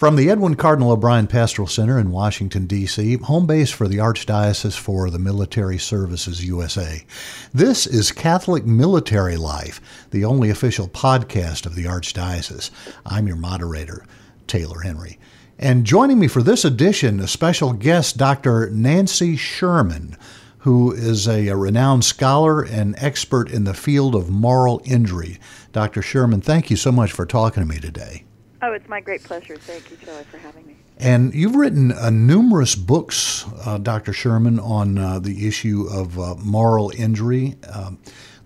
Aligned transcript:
From 0.00 0.16
the 0.16 0.30
Edwin 0.30 0.54
Cardinal 0.54 0.92
O'Brien 0.92 1.26
Pastoral 1.26 1.68
Center 1.68 1.98
in 1.98 2.10
Washington, 2.10 2.64
D.C., 2.64 3.18
home 3.18 3.46
base 3.46 3.70
for 3.70 3.86
the 3.86 3.98
Archdiocese 3.98 4.78
for 4.78 5.10
the 5.10 5.18
Military 5.18 5.76
Services 5.76 6.42
USA. 6.42 7.04
This 7.52 7.86
is 7.86 8.10
Catholic 8.10 8.64
Military 8.64 9.36
Life, 9.36 10.08
the 10.10 10.24
only 10.24 10.48
official 10.48 10.88
podcast 10.88 11.66
of 11.66 11.74
the 11.74 11.84
Archdiocese. 11.84 12.70
I'm 13.04 13.26
your 13.26 13.36
moderator, 13.36 14.06
Taylor 14.46 14.80
Henry. 14.80 15.18
And 15.58 15.84
joining 15.84 16.18
me 16.18 16.28
for 16.28 16.42
this 16.42 16.64
edition, 16.64 17.20
a 17.20 17.28
special 17.28 17.74
guest, 17.74 18.16
Dr. 18.16 18.70
Nancy 18.70 19.36
Sherman, 19.36 20.16
who 20.60 20.92
is 20.92 21.28
a, 21.28 21.48
a 21.48 21.56
renowned 21.56 22.06
scholar 22.06 22.62
and 22.62 22.94
expert 22.96 23.50
in 23.50 23.64
the 23.64 23.74
field 23.74 24.14
of 24.14 24.30
moral 24.30 24.80
injury. 24.86 25.38
Dr. 25.72 26.00
Sherman, 26.00 26.40
thank 26.40 26.70
you 26.70 26.76
so 26.76 26.90
much 26.90 27.12
for 27.12 27.26
talking 27.26 27.62
to 27.62 27.68
me 27.68 27.78
today. 27.78 28.24
Oh, 28.62 28.72
it's 28.72 28.88
my 28.88 29.00
great 29.00 29.24
pleasure. 29.24 29.56
Thank 29.56 29.90
you, 29.90 29.96
Shelley, 30.04 30.24
for 30.24 30.36
having 30.36 30.66
me. 30.66 30.76
And 30.98 31.32
you've 31.32 31.56
written 31.56 31.92
uh, 31.92 32.10
numerous 32.10 32.74
books, 32.74 33.46
uh, 33.64 33.78
Dr. 33.78 34.12
Sherman, 34.12 34.60
on 34.60 34.98
uh, 34.98 35.18
the 35.18 35.48
issue 35.48 35.88
of 35.90 36.18
uh, 36.18 36.34
moral 36.36 36.92
injury. 36.94 37.56
Um, 37.72 37.98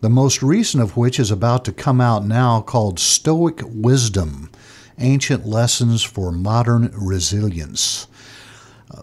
the 0.03 0.09
most 0.11 0.41
recent 0.41 0.83
of 0.83 0.97
which 0.97 1.19
is 1.19 1.33
about 1.33 1.65
to 1.65 1.73
come 1.73 2.01
out 2.01 2.25
now 2.25 2.61
called 2.61 3.01
Stoic 3.01 3.61
Wisdom 3.65 4.51
Ancient 4.99 5.47
Lessons 5.47 6.05
for 6.05 6.31
Modern 6.31 6.93
Resilience. 6.95 8.07
Uh, 8.93 9.03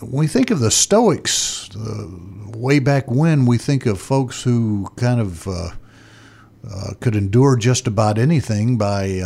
when 0.00 0.10
we 0.10 0.26
think 0.26 0.50
of 0.50 0.58
the 0.58 0.72
Stoics, 0.72 1.70
way 2.56 2.80
back 2.80 3.08
when, 3.08 3.46
we 3.46 3.58
think 3.58 3.86
of 3.86 4.00
folks 4.00 4.42
who 4.42 4.88
kind 4.96 5.20
of 5.20 5.46
uh, 5.46 5.70
could 6.98 7.14
endure 7.14 7.54
just 7.54 7.86
about 7.86 8.18
anything 8.18 8.76
by 8.76 9.22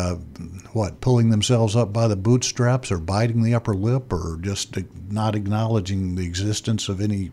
what 0.72 1.00
pulling 1.00 1.30
themselves 1.30 1.76
up 1.76 1.92
by 1.92 2.08
the 2.08 2.16
bootstraps 2.16 2.90
or 2.90 2.98
biting 2.98 3.42
the 3.42 3.54
upper 3.54 3.74
lip 3.74 4.12
or 4.12 4.38
just 4.40 4.76
not 5.10 5.34
acknowledging 5.34 6.14
the 6.14 6.24
existence 6.24 6.88
of 6.88 7.00
any 7.00 7.30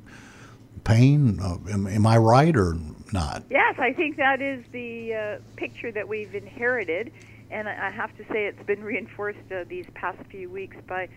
pain? 0.84 1.40
Uh, 1.42 1.58
am, 1.72 2.06
i 2.06 2.18
right 2.18 2.56
or 2.56 2.78
not? 3.12 3.44
Yes 3.50 3.76
i 3.80 3.94
think 3.94 4.18
that 4.18 4.42
is 4.42 4.64
the 4.72 5.14
uh, 5.14 5.38
picture 5.56 5.92
that 5.92 6.08
we've 6.08 6.36
inherited. 6.36 7.12
And 7.52 7.68
i 7.68 7.90
have 7.90 8.16
to 8.18 8.24
say 8.32 8.46
it's 8.46 8.66
been 8.66 8.84
reinforced 8.84 9.52
uh, 9.52 9.64
these 9.68 9.86
past 9.96 10.20
few 10.30 10.50
weeks 10.50 10.78
by 10.88 11.10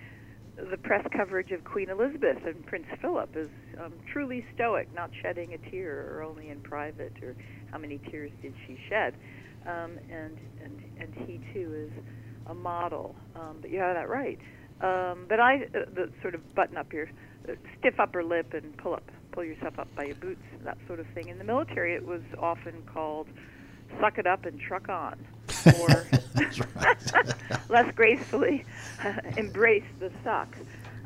the 0.70 0.76
press 0.76 1.06
coverage 1.16 1.50
of 1.50 1.64
queen 1.64 1.88
elizabeth 1.88 2.44
and 2.44 2.64
prince 2.66 2.86
philip 3.00 3.34
as 3.36 3.48
um, 3.82 3.92
truly 4.12 4.44
stoic 4.54 4.86
not 4.94 5.10
shedding 5.22 5.54
a 5.54 5.70
tear 5.70 6.14
or 6.14 6.22
only 6.22 6.50
in 6.50 6.60
private 6.60 7.12
or 7.22 7.34
how 7.70 7.78
many 7.78 7.98
tears 8.10 8.30
did 8.42 8.52
she 8.66 8.78
shed 8.88 9.14
um, 9.66 9.98
and 10.10 10.38
and 10.62 10.82
and 10.98 11.14
he 11.26 11.40
too 11.52 11.72
is 11.74 12.04
a 12.46 12.54
model. 12.54 13.14
Um, 13.36 13.58
but 13.60 13.70
you 13.70 13.78
have 13.78 13.94
that 13.94 14.08
right. 14.08 14.38
Um, 14.80 15.26
but 15.28 15.38
I, 15.38 15.62
uh, 15.74 15.84
the 15.94 16.10
sort 16.22 16.34
of 16.34 16.54
button 16.54 16.76
up 16.76 16.92
your 16.92 17.08
uh, 17.48 17.52
stiff 17.78 18.00
upper 18.00 18.24
lip 18.24 18.52
and 18.52 18.76
pull 18.76 18.94
up, 18.94 19.08
pull 19.30 19.44
yourself 19.44 19.78
up 19.78 19.88
by 19.94 20.04
your 20.06 20.16
boots, 20.16 20.42
that 20.64 20.76
sort 20.86 20.98
of 20.98 21.06
thing. 21.14 21.28
In 21.28 21.38
the 21.38 21.44
military, 21.44 21.94
it 21.94 22.04
was 22.04 22.22
often 22.38 22.82
called 22.92 23.28
suck 24.00 24.18
it 24.18 24.26
up 24.26 24.44
and 24.46 24.58
truck 24.60 24.88
on, 24.88 25.16
or 25.80 26.06
less 27.68 27.94
gracefully, 27.94 28.64
embrace 29.36 29.84
the 30.00 30.10
suck. 30.24 30.56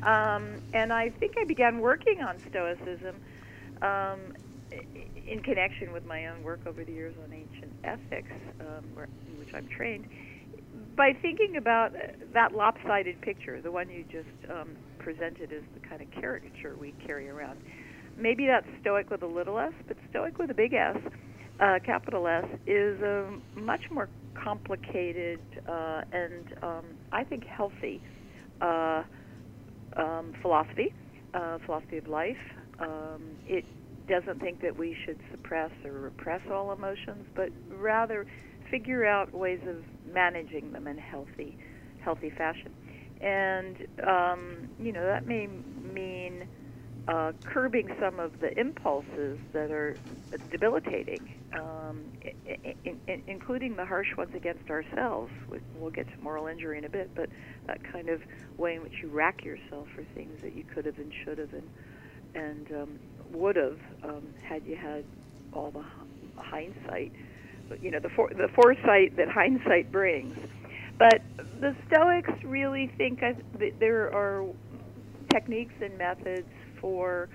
Um, 0.03 0.61
and 0.73 0.93
I 0.93 1.09
think 1.09 1.35
I 1.39 1.43
began 1.43 1.79
working 1.79 2.21
on 2.21 2.37
Stoicism 2.49 3.15
um, 3.81 4.19
in 5.27 5.41
connection 5.41 5.91
with 5.91 6.05
my 6.05 6.27
own 6.27 6.43
work 6.43 6.61
over 6.65 6.83
the 6.83 6.91
years 6.91 7.15
on 7.23 7.33
ancient 7.33 7.71
ethics, 7.83 8.31
um, 8.61 8.85
where, 8.93 9.05
in 9.05 9.39
which 9.39 9.49
I'm 9.53 9.67
trained, 9.67 10.05
by 10.95 11.13
thinking 11.21 11.57
about 11.57 11.91
that 12.33 12.53
lopsided 12.53 13.21
picture, 13.21 13.61
the 13.61 13.71
one 13.71 13.89
you 13.89 14.03
just 14.11 14.51
um, 14.51 14.69
presented 14.99 15.51
as 15.53 15.63
the 15.73 15.87
kind 15.87 16.01
of 16.01 16.11
caricature 16.11 16.75
we 16.79 16.93
carry 17.05 17.29
around. 17.29 17.59
Maybe 18.17 18.47
that's 18.47 18.67
Stoic 18.81 19.09
with 19.09 19.21
a 19.21 19.27
little 19.27 19.59
s, 19.59 19.73
but 19.87 19.97
Stoic 20.09 20.37
with 20.39 20.49
a 20.49 20.53
big 20.53 20.73
S, 20.73 20.97
uh, 21.59 21.79
capital 21.85 22.27
S, 22.27 22.45
is 22.65 22.99
a 23.01 23.31
much 23.55 23.81
more 23.91 24.09
complicated 24.33 25.39
uh, 25.67 26.01
and 26.11 26.45
um, 26.63 26.85
I 27.11 27.23
think 27.23 27.45
healthy 27.45 28.01
uh, 28.61 29.03
um, 29.95 30.33
philosophy, 30.41 30.93
uh, 31.33 31.59
philosophy 31.65 31.97
of 31.97 32.07
life. 32.07 32.37
Um, 32.79 33.21
it 33.47 33.65
doesn't 34.07 34.39
think 34.39 34.61
that 34.61 34.77
we 34.77 34.95
should 35.05 35.19
suppress 35.31 35.71
or 35.83 35.91
repress 35.91 36.41
all 36.51 36.71
emotions, 36.71 37.25
but 37.35 37.49
rather 37.69 38.25
figure 38.69 39.05
out 39.05 39.33
ways 39.33 39.59
of 39.67 39.83
managing 40.13 40.71
them 40.71 40.87
in 40.87 40.97
healthy, 40.97 41.57
healthy 41.99 42.29
fashion. 42.29 42.73
And 43.21 43.87
um, 44.05 44.69
you 44.79 44.91
know 44.91 45.05
that 45.05 45.25
may 45.25 45.47
mean 45.47 46.47
uh, 47.07 47.31
curbing 47.43 47.89
some 47.99 48.19
of 48.19 48.39
the 48.39 48.57
impulses 48.59 49.39
that 49.53 49.71
are 49.71 49.95
debilitating, 50.51 51.39
um, 51.53 52.03
in, 52.45 52.99
in, 53.07 53.23
including 53.27 53.75
the 53.75 53.85
harsh 53.85 54.15
ones 54.17 54.35
against 54.35 54.69
ourselves. 54.69 55.31
We'll 55.75 55.91
get 55.91 56.07
to 56.09 56.17
moral 56.21 56.47
injury 56.47 56.77
in 56.77 56.85
a 56.85 56.89
bit, 56.89 57.15
but 57.15 57.29
that 57.65 57.81
kind 57.91 58.09
of 58.09 58.21
way 58.57 58.75
in 58.75 58.83
which 58.83 59.01
you 59.01 59.07
rack 59.07 59.43
yourself 59.43 59.87
for 59.95 60.03
things 60.15 60.41
that 60.41 60.53
you 60.53 60.63
could 60.63 60.85
have 60.85 60.97
and 60.97 61.13
should 61.23 61.37
have 61.37 61.53
and 61.53 61.69
and 62.35 62.67
um, 62.71 62.99
would 63.33 63.55
have 63.55 63.79
um, 64.03 64.23
had 64.47 64.63
you 64.65 64.75
had 64.75 65.03
all 65.53 65.71
the 65.71 65.83
hindsight, 66.35 67.11
you 67.81 67.91
know, 67.91 67.99
the 67.99 68.09
for, 68.15 68.29
the 68.29 68.47
foresight 68.55 69.15
that 69.17 69.27
hindsight 69.29 69.91
brings. 69.91 70.35
But 70.99 71.21
the 71.59 71.75
Stoics 71.87 72.31
really 72.43 72.91
think 72.97 73.19
that 73.19 73.35
there 73.79 74.13
are 74.13 74.45
techniques 75.31 75.73
and 75.81 75.97
methods 75.97 76.47
for, 76.81 77.29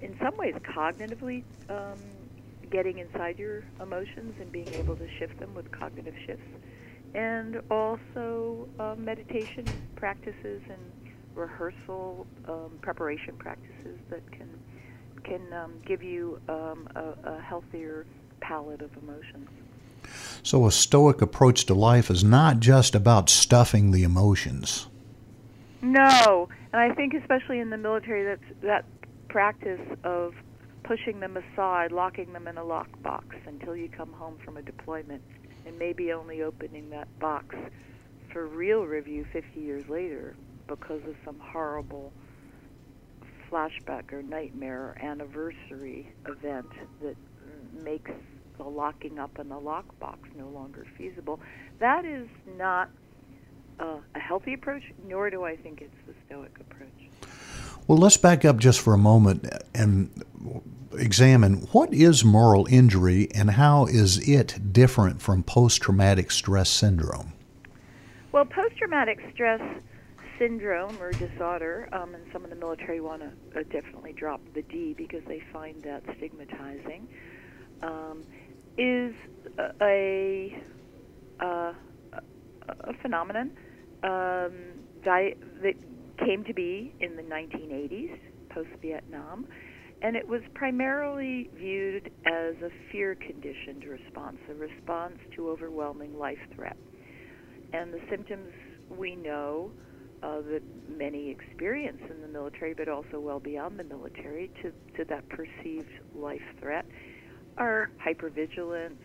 in 0.00 0.14
some 0.22 0.36
ways, 0.38 0.54
cognitively 0.76 1.44
um, 1.68 1.98
getting 2.70 2.98
inside 2.98 3.38
your 3.38 3.64
emotions 3.80 4.34
and 4.40 4.52
being 4.52 4.72
able 4.72 4.94
to 4.96 5.06
shift 5.18 5.38
them 5.40 5.54
with 5.54 5.70
cognitive 5.72 6.14
shifts, 6.26 6.44
and 7.14 7.56
also 7.70 8.68
uh, 8.78 8.94
meditation 8.96 9.80
practices 9.96 10.62
and 10.68 10.80
rehearsal 11.38 12.26
um, 12.48 12.78
preparation 12.82 13.36
practices 13.36 13.98
that 14.10 14.30
can 14.32 14.48
can 15.24 15.52
um, 15.52 15.74
give 15.84 16.02
you 16.02 16.40
um, 16.48 16.88
a, 16.94 17.14
a 17.24 17.40
healthier 17.40 18.06
palette 18.40 18.80
of 18.80 18.90
emotions. 19.02 19.48
So, 20.42 20.66
a 20.66 20.72
Stoic 20.72 21.20
approach 21.20 21.66
to 21.66 21.74
life 21.74 22.10
is 22.10 22.24
not 22.24 22.60
just 22.60 22.94
about 22.94 23.28
stuffing 23.28 23.90
the 23.90 24.04
emotions. 24.04 24.86
No, 25.82 26.48
and 26.72 26.80
I 26.80 26.94
think 26.94 27.14
especially 27.14 27.60
in 27.60 27.70
the 27.70 27.76
military, 27.76 28.24
that 28.24 28.38
that 28.62 28.84
practice 29.28 29.80
of 30.04 30.34
pushing 30.82 31.20
them 31.20 31.36
aside, 31.36 31.92
locking 31.92 32.32
them 32.32 32.48
in 32.48 32.56
a 32.56 32.62
lockbox 32.62 33.24
until 33.46 33.76
you 33.76 33.88
come 33.88 34.12
home 34.12 34.38
from 34.44 34.56
a 34.56 34.62
deployment, 34.62 35.22
and 35.66 35.78
maybe 35.78 36.12
only 36.12 36.42
opening 36.42 36.88
that 36.90 37.06
box 37.18 37.54
for 38.32 38.46
real 38.46 38.84
review 38.84 39.26
50 39.32 39.60
years 39.60 39.88
later 39.88 40.34
because 40.68 41.00
of 41.08 41.16
some 41.24 41.38
horrible 41.40 42.12
flashback 43.50 44.12
or 44.12 44.22
nightmare 44.22 44.80
or 44.80 44.98
anniversary 45.02 46.12
event 46.26 46.66
that 47.02 47.16
makes 47.82 48.10
the 48.58 48.64
locking 48.64 49.18
up 49.18 49.38
in 49.38 49.48
the 49.48 49.56
lockbox 49.56 50.18
no 50.36 50.48
longer 50.48 50.86
feasible. 50.96 51.40
That 51.78 52.04
is 52.04 52.28
not 52.56 52.90
uh, 53.80 53.98
a 54.14 54.18
healthy 54.18 54.54
approach, 54.54 54.82
nor 55.06 55.30
do 55.30 55.44
I 55.44 55.56
think 55.56 55.80
it's 55.80 55.94
the 56.06 56.14
Stoic 56.26 56.52
approach. 56.60 56.90
Well, 57.86 57.98
let's 57.98 58.16
back 58.16 58.44
up 58.44 58.58
just 58.58 58.80
for 58.80 58.92
a 58.92 58.98
moment 58.98 59.48
and 59.74 60.10
examine 60.92 61.68
what 61.72 61.92
is 61.94 62.24
moral 62.24 62.66
injury 62.68 63.28
and 63.34 63.52
how 63.52 63.86
is 63.86 64.28
it 64.28 64.72
different 64.72 65.22
from 65.22 65.42
post 65.42 65.80
traumatic 65.80 66.30
stress 66.30 66.68
syndrome? 66.68 67.32
Well, 68.32 68.44
post 68.44 68.76
traumatic 68.76 69.20
stress 69.32 69.60
syndrome 70.38 71.00
or 71.02 71.14
disorder, 71.14 71.88
um, 71.92 72.14
and 72.14 72.26
some 72.32 72.44
of 72.44 72.50
the 72.50 72.56
military 72.56 73.00
want 73.00 73.22
to 73.22 73.60
uh, 73.60 73.62
definitely 73.72 74.14
drop 74.18 74.40
the 74.54 74.62
D 74.70 74.94
because 74.96 75.22
they 75.26 75.40
find 75.52 75.82
that 75.84 76.02
stigmatizing, 76.16 77.08
um, 77.82 78.24
is 78.76 79.14
a, 79.80 80.52
a, 81.40 81.44
a 81.44 82.92
phenomenon 83.02 83.50
um, 84.02 84.84
di- 85.04 85.34
that 85.62 85.74
came 86.24 86.44
to 86.44 86.54
be 86.54 86.94
in 87.00 87.16
the 87.16 87.22
1980s, 87.22 88.18
post 88.52 88.68
Vietnam, 88.80 89.46
and 90.02 90.16
it 90.16 90.28
was 90.28 90.42
primarily 90.54 91.50
viewed 91.56 92.10
as 92.26 92.54
a 92.62 92.70
fear 92.92 93.16
conditioned 93.16 93.84
response, 93.84 94.38
a 94.48 94.54
response 94.54 95.18
to 95.34 95.50
overwhelming 95.50 96.16
life 96.16 96.38
threat. 96.54 96.76
And 97.72 97.92
the 97.92 98.00
symptoms 98.08 98.52
we 98.88 99.16
know 99.16 99.72
uh, 100.22 100.40
that 100.42 100.62
many 100.88 101.30
experience 101.30 102.00
in 102.10 102.20
the 102.20 102.28
military, 102.28 102.74
but 102.74 102.88
also 102.88 103.20
well 103.20 103.40
beyond 103.40 103.78
the 103.78 103.84
military, 103.84 104.50
to, 104.62 104.72
to 104.96 105.04
that 105.08 105.24
perceived 105.28 105.88
life 106.14 106.40
threat, 106.60 106.86
are 107.56 107.90
hypervigilance, 108.04 108.98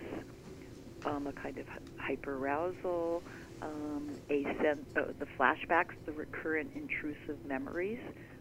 um, 1.05 1.27
a 1.27 1.33
kind 1.33 1.57
of 1.57 1.65
hyperarousal, 1.99 3.21
um, 3.61 4.17
a 4.31 4.43
sen- 4.61 4.85
uh, 4.95 5.11
the 5.19 5.27
flashbacks, 5.39 5.95
the 6.05 6.11
recurrent 6.11 6.71
intrusive 6.75 7.43
memories, 7.45 7.99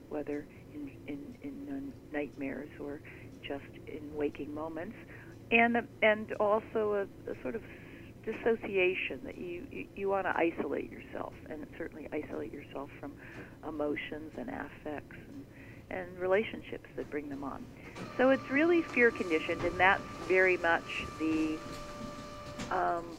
whether 0.08 0.46
in 0.72 0.90
in, 1.06 1.34
in 1.42 1.92
nightmares 2.12 2.70
or 2.80 3.00
just 3.46 3.64
in 3.86 4.14
waking 4.14 4.52
moments, 4.54 4.96
and 5.50 5.76
and 6.02 6.32
also 6.40 7.06
a, 7.26 7.30
a 7.30 7.34
sort 7.42 7.54
of 7.54 7.62
dissociation 8.24 9.20
that 9.24 9.38
you 9.38 9.66
you, 9.70 9.84
you 9.96 10.08
want 10.08 10.26
to 10.26 10.34
isolate 10.36 10.90
yourself 10.90 11.32
and 11.48 11.66
certainly 11.78 12.08
isolate 12.12 12.52
yourself 12.52 12.90
from 13.00 13.14
emotions 13.68 14.32
and 14.38 14.48
affects 14.48 15.16
and 15.28 15.44
and 15.90 16.18
relationships 16.18 16.88
that 16.96 17.10
bring 17.10 17.28
them 17.28 17.44
on. 17.44 17.66
So 18.16 18.30
it's 18.30 18.48
really 18.50 18.82
fear 18.94 19.10
conditioned, 19.10 19.64
and 19.64 19.78
that's 19.78 20.04
very 20.26 20.56
much 20.56 20.84
the 21.18 21.58
um, 22.70 23.18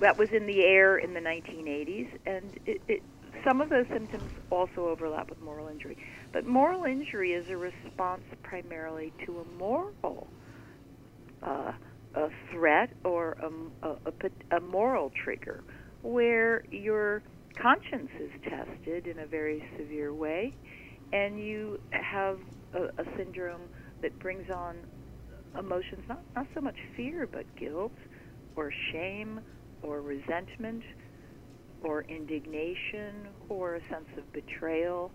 that 0.00 0.16
was 0.18 0.28
in 0.34 0.46
the 0.46 0.62
air 0.64 0.98
in 0.98 1.14
the 1.14 1.20
1980s, 1.20 2.08
and 2.26 2.54
it, 2.66 2.80
it, 2.88 3.02
some 3.46 3.60
of 3.60 3.68
those 3.68 3.86
symptoms 3.92 4.30
also 4.50 4.88
overlap 4.88 5.30
with 5.30 5.40
moral 5.40 5.68
injury. 5.68 5.96
But 6.32 6.46
moral 6.46 6.84
injury 6.84 7.32
is 7.32 7.46
a 7.50 7.56
response 7.56 8.22
primarily 8.42 9.12
to 9.26 9.40
a 9.40 9.44
moral 9.44 10.32
uh, 11.42 11.72
a 12.14 12.28
threat 12.52 12.90
or 13.04 13.36
a, 13.42 13.88
a, 13.88 14.56
a 14.56 14.60
moral 14.60 15.10
trigger 15.24 15.64
where 16.02 16.62
your 16.70 17.22
conscience 17.60 18.10
is 18.20 18.30
tested 18.44 19.06
in 19.06 19.20
a 19.20 19.26
very 19.26 19.62
severe 19.78 20.14
way 20.14 20.56
and 21.12 21.38
you 21.40 21.78
have 21.92 22.38
a, 22.74 22.84
a 23.02 23.04
syndrome 23.16 23.68
that 24.02 24.18
brings 24.20 24.46
on 24.54 24.76
emotions 25.58 26.04
not, 26.08 26.20
not 26.36 26.46
so 26.54 26.60
much 26.60 26.76
fear 26.96 27.28
but 27.30 27.46
guilt 27.58 27.92
or 28.56 28.72
shame 28.92 29.40
or 29.82 30.02
resentment 30.02 30.82
or 31.82 32.04
indignation 32.08 33.28
or 33.48 33.76
a 33.76 33.80
sense 33.90 34.06
of 34.18 34.24
betrayal 34.32 35.12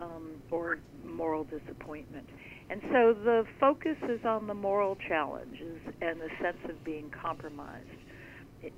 um, 0.00 0.36
or 0.50 0.78
moral 1.04 1.44
disappointment. 1.44 2.28
And 2.70 2.80
so 2.90 3.12
the 3.12 3.44
focus 3.60 3.96
is 4.08 4.24
on 4.24 4.46
the 4.46 4.54
moral 4.54 4.96
challenges 5.08 5.80
and 6.00 6.20
the 6.20 6.28
sense 6.42 6.58
of 6.68 6.82
being 6.84 7.10
compromised 7.10 7.88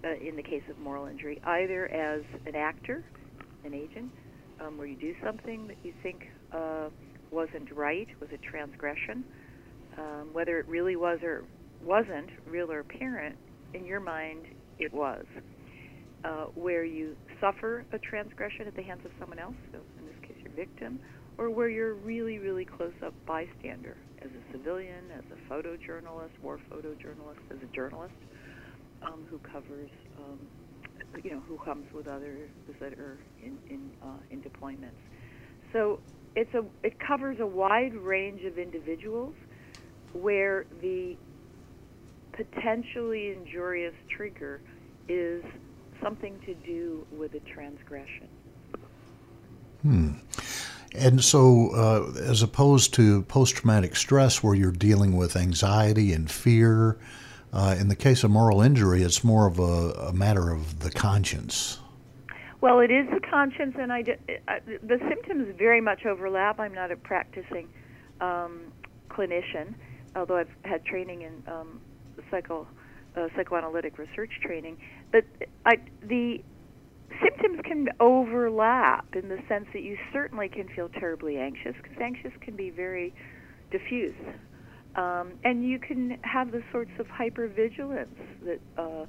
uh, 0.05 0.09
in 0.21 0.35
the 0.35 0.43
case 0.43 0.63
of 0.69 0.79
moral 0.79 1.07
injury, 1.07 1.41
either 1.45 1.87
as 1.93 2.23
an 2.47 2.57
actor, 2.57 3.05
an 3.65 3.73
agent, 3.73 4.11
um, 4.61 4.77
where 4.77 4.87
you 4.87 4.97
do 4.97 5.15
something 5.25 5.69
that 5.69 5.77
you 5.85 5.93
think 6.03 6.25
uh, 6.53 6.89
wasn't 7.31 7.71
right, 7.73 8.09
was 8.21 8.29
a 8.33 8.39
transgression, 8.39 9.25
um, 9.99 10.31
whether 10.33 10.59
it 10.59 10.67
really 10.67 10.97
was 10.97 11.19
or 11.23 11.45
wasn't 11.85 12.31
real 12.49 12.71
or 12.73 12.81
apparent, 12.81 13.37
in 13.75 13.85
your 13.85 14.01
mind, 14.01 14.47
it 14.79 14.93
was. 14.93 15.25
Uh, 16.25 16.47
where 16.55 16.85
you 16.85 17.15
suffer 17.41 17.85
a 17.93 17.99
transgression 17.99 18.67
at 18.67 18.75
the 18.75 18.83
hands 18.83 19.03
of 19.05 19.13
someone 19.21 19.39
else, 19.39 19.55
so 19.71 19.79
in 19.99 20.07
this 20.07 20.17
case, 20.23 20.37
your 20.43 20.53
victim, 20.55 20.99
or 21.39 21.51
where 21.51 21.69
you're 21.69 21.95
really, 21.95 22.39
really 22.39 22.65
close 22.65 22.95
up 23.05 23.15
bystander 23.27 23.97
as 24.23 24.31
a 24.31 24.53
civilian, 24.53 25.05
as 25.17 25.25
a 25.31 25.53
photojournalist, 25.53 26.31
war 26.43 26.59
photojournalist, 26.71 27.41
as 27.51 27.59
a 27.63 27.75
journalist 27.75 28.15
um, 29.03 29.27
who 29.29 29.39
covers, 29.39 29.91
um, 30.19 30.39
you 31.23 31.31
know, 31.31 31.43
who 31.47 31.59
comes 31.59 31.93
with 31.93 32.09
others 32.09 32.49
that 32.81 32.95
are 32.95 33.19
in 33.43 33.59
in, 33.69 33.91
uh, 34.03 34.07
in 34.31 34.41
deployments. 34.43 35.01
So 35.73 36.01
it's 36.35 36.53
a 36.55 36.65
it 36.83 36.99
covers 36.99 37.39
a 37.41 37.47
wide 37.47 37.95
range 37.95 38.45
of 38.45 38.59
individuals 38.59 39.35
where 40.13 40.67
the 40.81 41.17
potentially 42.33 43.33
injurious 43.33 43.95
trigger 44.09 44.61
is 45.09 45.43
something 46.03 46.39
to 46.45 46.55
do 46.55 47.07
with 47.13 47.35
a 47.35 47.41
transgression. 47.41 48.29
Hmm. 49.83 50.13
And 50.99 51.23
so, 51.23 51.71
uh, 51.75 52.21
as 52.21 52.43
opposed 52.43 52.95
to 52.95 53.23
post 53.23 53.57
traumatic 53.57 53.97
stress, 53.97 54.43
where 54.43 54.55
you're 54.55 54.73
dealing 54.73 55.17
with 55.17 55.37
anxiety 55.37 56.13
and 56.13 56.31
fear, 56.31 56.97
uh, 57.53 57.77
in 57.79 57.89
the 57.89 57.97
case 57.97 58.25
of 58.25 58.31
moral 58.31 58.61
injury, 58.63 59.03
it's 59.03 59.23
more 59.23 59.47
of 59.47 59.59
a, 59.59 60.09
a, 60.09 60.13
matter 60.13 60.51
of 60.51 60.81
the 60.81 60.91
conscience. 60.91 61.79
Well, 62.61 62.81
it 62.81 62.91
is 62.91 63.07
the 63.11 63.21
conscience, 63.21 63.77
and 63.79 63.93
I, 63.93 64.05
I, 64.49 64.61
the 64.83 64.99
symptoms 65.09 65.55
very 65.57 65.81
much 65.81 66.07
overlap. 66.07 66.59
I'm 66.59 66.75
not 66.75 66.91
a 66.91 66.97
practicing 66.97 67.69
um, 68.21 68.73
clinician, 69.09 69.75
although 70.15 70.39
I've 70.39 70.55
had 70.65 70.85
training 70.85 71.23
in 71.23 71.43
um, 71.47 71.81
psycho, 72.31 72.67
uh, 73.17 73.29
psychoanalytic 73.37 73.99
research 73.99 74.33
training. 74.43 74.79
But 75.13 75.25
I, 75.65 75.77
the 76.03 76.43
symptoms 77.23 77.61
can 77.65 77.89
overlap 78.01 79.15
in 79.15 79.29
the 79.29 79.39
sense 79.49 79.67
that 79.73 79.83
you 79.83 79.97
certainly 80.13 80.49
can 80.49 80.69
feel 80.69 80.89
terribly 80.89 81.39
anxious 81.39 81.75
because 81.83 81.97
anxious 82.01 82.33
can 82.41 82.57
be 82.57 82.71
very 82.71 83.15
diffuse. 83.71 84.15
Um, 84.97 85.33
and 85.45 85.69
you 85.69 85.79
can 85.79 86.19
have 86.23 86.53
the 86.53 86.63
sorts 86.73 86.93
of 86.99 87.07
hypervigilance 87.07 88.07
that 88.45 88.61
uh, 88.79 89.05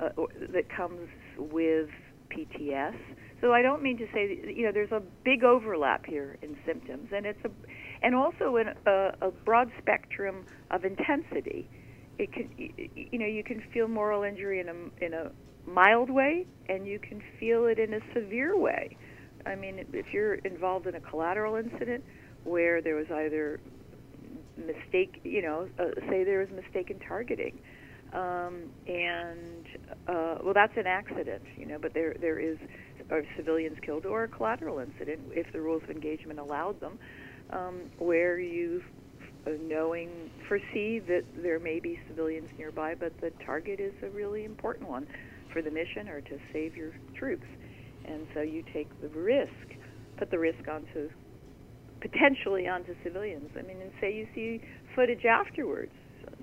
uh, 0.00 0.08
that 0.52 0.68
comes 0.74 1.08
with 1.36 1.88
PTS. 2.30 2.96
So 3.40 3.52
I 3.52 3.62
don't 3.62 3.82
mean 3.82 3.98
to 3.98 4.06
say 4.12 4.34
that, 4.34 4.56
you 4.56 4.64
know 4.64 4.72
there's 4.72 4.92
a 4.92 5.02
big 5.24 5.44
overlap 5.44 6.06
here 6.06 6.38
in 6.42 6.56
symptoms, 6.64 7.10
and 7.14 7.26
it's 7.26 7.44
a 7.44 7.50
and 8.02 8.14
also 8.14 8.56
in 8.56 8.68
a, 8.86 9.12
a 9.20 9.30
broad 9.30 9.70
spectrum 9.78 10.46
of 10.70 10.84
intensity. 10.84 11.68
It 12.18 12.32
can 12.32 12.50
you 12.56 13.18
know 13.18 13.26
you 13.26 13.44
can 13.44 13.62
feel 13.72 13.88
moral 13.88 14.22
injury 14.22 14.60
in 14.60 14.68
a 14.68 15.04
in 15.04 15.12
a 15.12 15.30
mild 15.66 16.10
way 16.10 16.46
and 16.68 16.86
you 16.86 16.98
can 16.98 17.22
feel 17.38 17.66
it 17.66 17.78
in 17.78 17.94
a 17.94 18.00
severe 18.14 18.58
way. 18.58 18.96
I 19.44 19.54
mean, 19.54 19.84
if 19.92 20.12
you're 20.12 20.34
involved 20.34 20.86
in 20.86 20.94
a 20.94 21.00
collateral 21.00 21.56
incident 21.56 22.04
where 22.44 22.82
there 22.82 22.96
was 22.96 23.06
either 23.12 23.60
mistake, 24.56 25.20
you 25.24 25.42
know, 25.42 25.68
uh, 25.78 25.84
say 26.08 26.24
there 26.24 26.40
was 26.40 26.48
mistaken 26.50 26.98
targeting, 27.06 27.58
um, 28.12 28.62
and 28.86 29.66
uh, 30.08 30.38
well, 30.42 30.54
that's 30.54 30.76
an 30.76 30.86
accident, 30.86 31.42
you 31.56 31.66
know, 31.66 31.78
but 31.80 31.92
there 31.94 32.14
there 32.20 32.38
is 32.38 32.56
are 33.10 33.22
civilians 33.36 33.76
killed 33.82 34.04
or 34.04 34.24
a 34.24 34.28
collateral 34.28 34.78
incident 34.80 35.20
if 35.30 35.52
the 35.52 35.60
rules 35.60 35.82
of 35.84 35.90
engagement 35.90 36.38
allowed 36.38 36.80
them, 36.80 36.98
um, 37.50 37.82
where 37.98 38.38
you 38.38 38.82
uh, 39.46 39.50
knowing 39.62 40.30
foresee 40.48 40.98
that 40.98 41.22
there 41.36 41.60
may 41.60 41.78
be 41.78 41.98
civilians 42.08 42.48
nearby, 42.58 42.94
but 42.94 43.12
the 43.20 43.30
target 43.44 43.78
is 43.78 43.92
a 44.02 44.08
really 44.08 44.44
important 44.44 44.88
one 44.88 45.06
for 45.56 45.62
the 45.62 45.70
mission 45.70 46.06
or 46.10 46.20
to 46.20 46.38
save 46.52 46.76
your 46.76 46.92
troops. 47.14 47.46
And 48.04 48.26
so 48.34 48.42
you 48.42 48.62
take 48.74 48.90
the 49.00 49.08
risk, 49.08 49.50
put 50.18 50.30
the 50.30 50.38
risk 50.38 50.68
onto 50.68 51.08
potentially 52.02 52.68
onto 52.68 52.94
civilians. 53.02 53.48
I 53.58 53.62
mean, 53.62 53.80
and 53.80 53.90
say 53.98 54.14
you 54.14 54.28
see 54.34 54.60
footage 54.94 55.24
afterwards. 55.24 55.94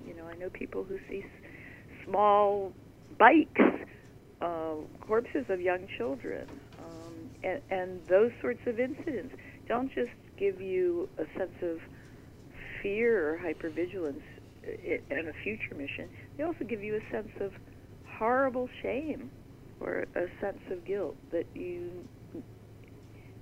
You 0.07 0.15
know, 0.15 0.25
I 0.25 0.33
know 0.33 0.49
people 0.49 0.83
who 0.83 0.97
see 1.07 1.23
small 2.05 2.73
bikes, 3.19 3.61
uh, 4.41 4.77
corpses 4.99 5.45
of 5.49 5.61
young 5.61 5.87
children, 5.95 6.49
um, 6.79 7.13
and, 7.43 7.61
and 7.69 8.07
those 8.07 8.31
sorts 8.41 8.61
of 8.65 8.79
incidents 8.79 9.35
don't 9.67 9.93
just 9.93 10.09
give 10.39 10.59
you 10.59 11.07
a 11.19 11.37
sense 11.37 11.53
of 11.61 11.77
fear 12.81 13.29
or 13.29 13.37
hypervigilance 13.37 14.23
in 14.65 15.27
a 15.27 15.43
future 15.43 15.75
mission. 15.75 16.09
They 16.35 16.43
also 16.43 16.65
give 16.65 16.81
you 16.81 16.95
a 16.95 17.11
sense 17.11 17.29
of 17.39 17.51
horrible 18.17 18.69
shame 18.81 19.29
or 19.79 20.05
a 20.15 20.27
sense 20.39 20.61
of 20.71 20.85
guilt 20.85 21.15
that 21.31 21.45
you, 21.53 22.07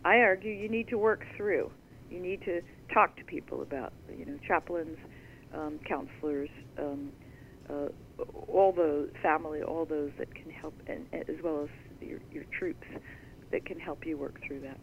I 0.04 0.18
argue, 0.18 0.52
you 0.52 0.70
need 0.70 0.88
to 0.90 0.98
work 0.98 1.24
through. 1.38 1.72
You 2.10 2.20
need 2.20 2.42
to 2.46 2.62
talk 2.94 3.16
to 3.18 3.24
people 3.24 3.62
about, 3.62 3.94
you 4.18 4.26
know, 4.26 4.38
chaplains, 4.48 4.98
um, 5.54 5.80
counselors, 5.88 6.50
um, 6.78 7.12
uh, 7.70 7.88
all 8.48 8.74
the 8.74 9.10
family, 9.22 9.62
all 9.62 9.86
those 9.86 10.12
that 10.18 10.34
can 10.34 10.50
help, 10.50 10.74
and, 10.88 11.06
as 11.14 11.36
well 11.44 11.64
as 11.64 11.70
your, 12.02 12.20
your 12.32 12.44
troops 12.58 12.88
that 13.52 13.66
can 13.66 13.80
help 13.80 14.06
you 14.06 14.18
work 14.18 14.42
through 14.46 14.62
that. 14.62 14.78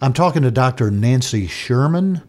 I'm 0.00 0.12
talking 0.12 0.42
to 0.42 0.50
Dr. 0.50 0.90
Nancy 0.90 1.46
Sherman 1.46 2.22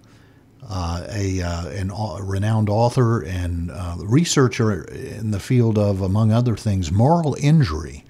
uh, 0.69 1.05
a 1.09 1.41
uh, 1.41 1.67
an, 1.69 1.91
renowned 2.25 2.69
author 2.69 3.21
and 3.21 3.71
uh, 3.71 3.95
researcher 3.99 4.83
in 4.83 5.31
the 5.31 5.39
field 5.39 5.77
of, 5.77 6.01
among 6.01 6.31
other 6.31 6.55
things, 6.55 6.91
moral 6.91 7.35
injury. 7.39 8.03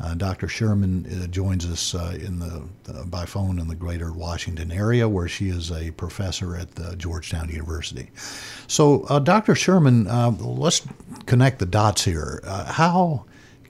Uh, 0.00 0.14
Dr. 0.14 0.48
Sherman 0.48 1.06
uh, 1.06 1.26
joins 1.28 1.64
us 1.64 1.94
uh, 1.94 2.18
in 2.20 2.40
the 2.40 2.62
by 3.06 3.24
phone 3.24 3.58
in 3.58 3.68
the 3.68 3.74
Greater 3.74 4.12
Washington 4.12 4.72
area, 4.72 5.08
where 5.08 5.28
she 5.28 5.48
is 5.48 5.70
a 5.70 5.92
professor 5.92 6.56
at 6.56 6.98
Georgetown 6.98 7.48
University. 7.48 8.10
So, 8.66 9.20
Dr. 9.20 9.54
Sherman, 9.54 10.04
let's 10.40 10.82
connect 11.26 11.60
the 11.60 11.66
dots 11.66 12.04
here. 12.04 12.40
how 12.44 13.24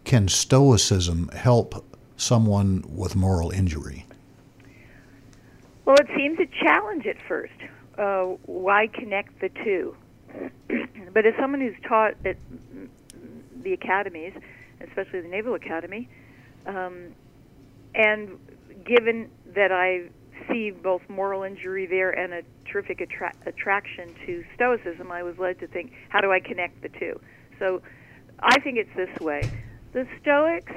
can 0.04 0.26
Stoicism 0.26 1.28
help 1.28 1.84
someone 2.16 2.82
with 2.88 3.14
moral 3.14 3.50
injury? 3.50 4.06
Well, 5.84 5.96
it 5.96 6.08
seems 6.16 6.38
a 6.38 6.46
challenge 6.64 7.06
at 7.06 7.16
first 7.28 7.52
uh, 7.98 8.24
why 8.46 8.86
connect 8.88 9.40
the 9.40 9.48
two? 9.48 9.96
but 11.12 11.26
as 11.26 11.34
someone 11.38 11.60
who's 11.60 11.76
taught 11.86 12.14
at 12.24 12.36
the 13.62 13.72
academies, 13.72 14.32
especially 14.80 15.20
the 15.20 15.28
Naval 15.28 15.54
Academy, 15.54 16.08
Um, 16.66 17.14
and 17.94 18.38
given 18.84 19.28
that 19.54 19.72
I 19.72 20.08
see 20.48 20.70
both 20.70 21.02
moral 21.08 21.42
injury 21.42 21.86
there 21.86 22.10
and 22.10 22.32
a 22.32 22.42
terrific 22.64 23.00
attra- 23.00 23.34
attraction 23.46 24.14
to 24.26 24.44
Stoicism, 24.54 25.10
I 25.12 25.22
was 25.22 25.38
led 25.38 25.58
to 25.60 25.66
think, 25.66 25.92
how 26.08 26.20
do 26.20 26.32
I 26.32 26.40
connect 26.40 26.82
the 26.82 26.88
two? 26.88 27.20
So 27.58 27.82
I 28.40 28.58
think 28.60 28.78
it's 28.78 28.94
this 28.96 29.20
way. 29.20 29.42
The 29.92 30.06
Stoics 30.20 30.72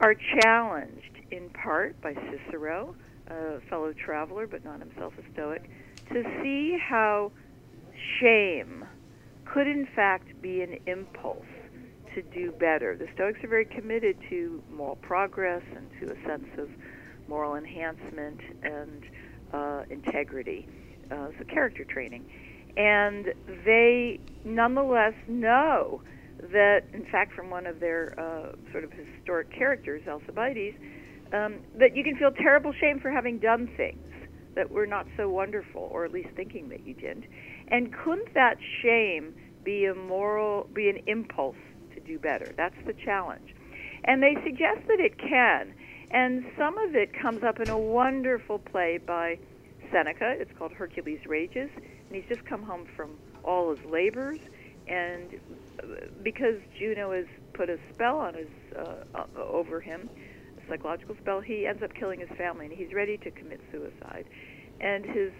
are 0.00 0.14
challenged 0.14 1.20
in 1.30 1.48
part 1.50 2.00
by 2.00 2.14
Cicero, 2.14 2.94
a 3.28 3.60
fellow 3.70 3.92
traveler 3.92 4.46
but 4.46 4.64
not 4.64 4.80
himself 4.80 5.14
a 5.18 5.32
Stoic, 5.32 5.70
to 6.12 6.22
see 6.42 6.78
how 6.78 7.32
shame 8.20 8.84
could 9.44 9.66
in 9.66 9.86
fact 9.94 10.40
be 10.42 10.62
an 10.62 10.78
impulse 10.86 11.46
to 12.14 12.22
do 12.22 12.52
better. 12.52 12.96
The 12.96 13.08
Stoics 13.14 13.42
are 13.44 13.48
very 13.48 13.64
committed 13.64 14.16
to 14.30 14.62
moral 14.72 14.96
progress 14.96 15.62
and 15.74 15.88
to 16.00 16.14
a 16.14 16.26
sense 16.26 16.48
of 16.58 16.68
moral 17.28 17.56
enhancement 17.56 18.40
and 18.62 19.02
uh, 19.52 19.82
integrity, 19.90 20.68
uh, 21.10 21.28
so 21.38 21.44
character 21.44 21.84
training. 21.84 22.24
And 22.76 23.32
they 23.64 24.20
nonetheless 24.44 25.14
know 25.28 26.02
that, 26.52 26.84
in 26.92 27.04
fact, 27.06 27.32
from 27.34 27.50
one 27.50 27.66
of 27.66 27.80
their 27.80 28.18
uh, 28.18 28.52
sort 28.72 28.84
of 28.84 28.92
historic 28.92 29.50
characters, 29.50 30.02
Alcibiades, 30.06 30.76
um, 31.32 31.56
that 31.78 31.96
you 31.96 32.04
can 32.04 32.16
feel 32.16 32.30
terrible 32.30 32.72
shame 32.72 33.00
for 33.00 33.10
having 33.10 33.38
done 33.38 33.68
things 33.76 34.05
that 34.56 34.70
were 34.70 34.86
not 34.86 35.06
so 35.16 35.28
wonderful, 35.28 35.88
or 35.92 36.04
at 36.04 36.12
least 36.12 36.30
thinking 36.34 36.68
that 36.70 36.84
you 36.84 36.94
didn't. 36.94 37.26
And 37.68 37.92
couldn't 37.92 38.34
that 38.34 38.56
shame 38.82 39.34
be 39.62 39.84
a 39.84 39.94
moral, 39.94 40.68
be 40.72 40.88
an 40.88 41.02
impulse 41.06 41.56
to 41.94 42.00
do 42.00 42.18
better? 42.18 42.52
That's 42.56 42.74
the 42.86 42.94
challenge. 42.94 43.54
And 44.04 44.22
they 44.22 44.34
suggest 44.42 44.86
that 44.88 44.98
it 44.98 45.18
can. 45.18 45.74
And 46.10 46.44
some 46.58 46.78
of 46.78 46.94
it 46.96 47.12
comes 47.12 47.42
up 47.42 47.60
in 47.60 47.68
a 47.68 47.78
wonderful 47.78 48.58
play 48.58 48.98
by 48.98 49.38
Seneca. 49.92 50.34
It's 50.38 50.52
called 50.58 50.72
Hercules 50.72 51.20
Rages. 51.26 51.70
And 51.76 52.14
he's 52.14 52.28
just 52.28 52.44
come 52.46 52.62
home 52.62 52.86
from 52.96 53.10
all 53.44 53.74
his 53.74 53.84
labors. 53.84 54.38
And 54.88 55.40
because 56.22 56.60
Juno 56.78 57.12
has 57.12 57.26
put 57.52 57.68
a 57.68 57.78
spell 57.92 58.18
on 58.18 58.34
his 58.34 58.48
uh, 58.76 59.24
over 59.36 59.80
him, 59.80 60.08
psychological 60.68 61.16
spell, 61.20 61.40
he 61.40 61.66
ends 61.66 61.82
up 61.82 61.94
killing 61.94 62.20
his 62.20 62.28
family, 62.36 62.66
and 62.66 62.74
he's 62.74 62.92
ready 62.92 63.16
to 63.18 63.30
commit 63.30 63.60
suicide. 63.70 64.26
And 64.80 65.04
his 65.04 65.32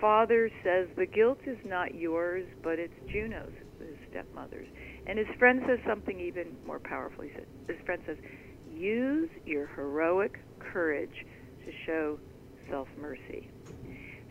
father 0.00 0.50
says 0.62 0.88
the 0.96 1.06
guilt 1.06 1.38
is 1.46 1.58
not 1.64 1.94
yours, 1.94 2.46
but 2.62 2.78
it's 2.78 2.94
Juno's, 3.08 3.52
his 3.78 3.96
stepmother's. 4.10 4.68
And 5.06 5.18
his 5.18 5.28
friend 5.38 5.62
says 5.66 5.78
something 5.86 6.18
even 6.20 6.56
more 6.66 6.80
powerful. 6.80 7.24
He 7.24 7.30
said, 7.34 7.46
his 7.68 7.76
friend 7.84 8.02
says, 8.06 8.16
"Use 8.74 9.30
your 9.46 9.66
heroic 9.68 10.40
courage 10.58 11.24
to 11.64 11.72
show 11.86 12.18
self-mercy." 12.70 13.48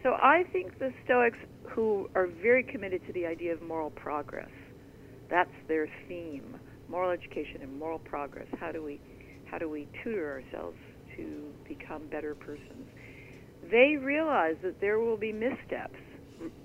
So 0.02 0.14
I 0.14 0.44
think 0.52 0.80
the 0.80 0.92
Stoics, 1.06 1.38
who 1.70 2.10
are 2.14 2.28
very 2.28 2.64
committed 2.64 3.06
to 3.08 3.14
the 3.14 3.26
idea 3.26 3.54
of 3.54 3.62
moral 3.62 3.92
progress, 3.92 4.52
that's 5.30 5.54
their 5.68 5.88
theme: 6.08 6.60
moral 6.90 7.12
education 7.12 7.62
and 7.62 7.80
moral 7.80 8.00
progress. 8.00 8.48
How 8.60 8.72
do 8.72 8.84
we, 8.84 9.00
how 9.54 9.60
do 9.60 9.70
we 9.70 9.88
tutor 10.04 10.42
ourselves 10.42 10.78
to 11.16 11.44
become 11.68 12.08
better 12.08 12.34
persons? 12.34 12.88
They 13.70 13.98
realize 14.02 14.56
that 14.64 14.82
there 14.82 14.98
will 14.98 15.16
be 15.16 15.32
missteps, 15.32 16.00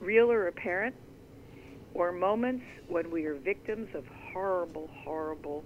real 0.01 0.33
or 0.33 0.49
apparent, 0.49 0.97
or 1.93 2.13
moments 2.13 2.65
when 2.89 3.11
we 3.11 3.27
are 3.27 3.35
victims 3.35 3.89
of 3.95 4.05
horrible, 4.33 4.89
horrible 5.05 5.65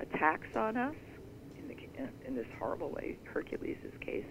attacks 0.00 0.46
on 0.56 0.78
us. 0.78 0.94
In, 1.58 1.68
the, 1.68 2.26
in 2.26 2.34
this 2.34 2.46
horrible 2.58 2.90
way, 2.90 3.18
Hercules' 3.24 3.76
case, 4.00 4.24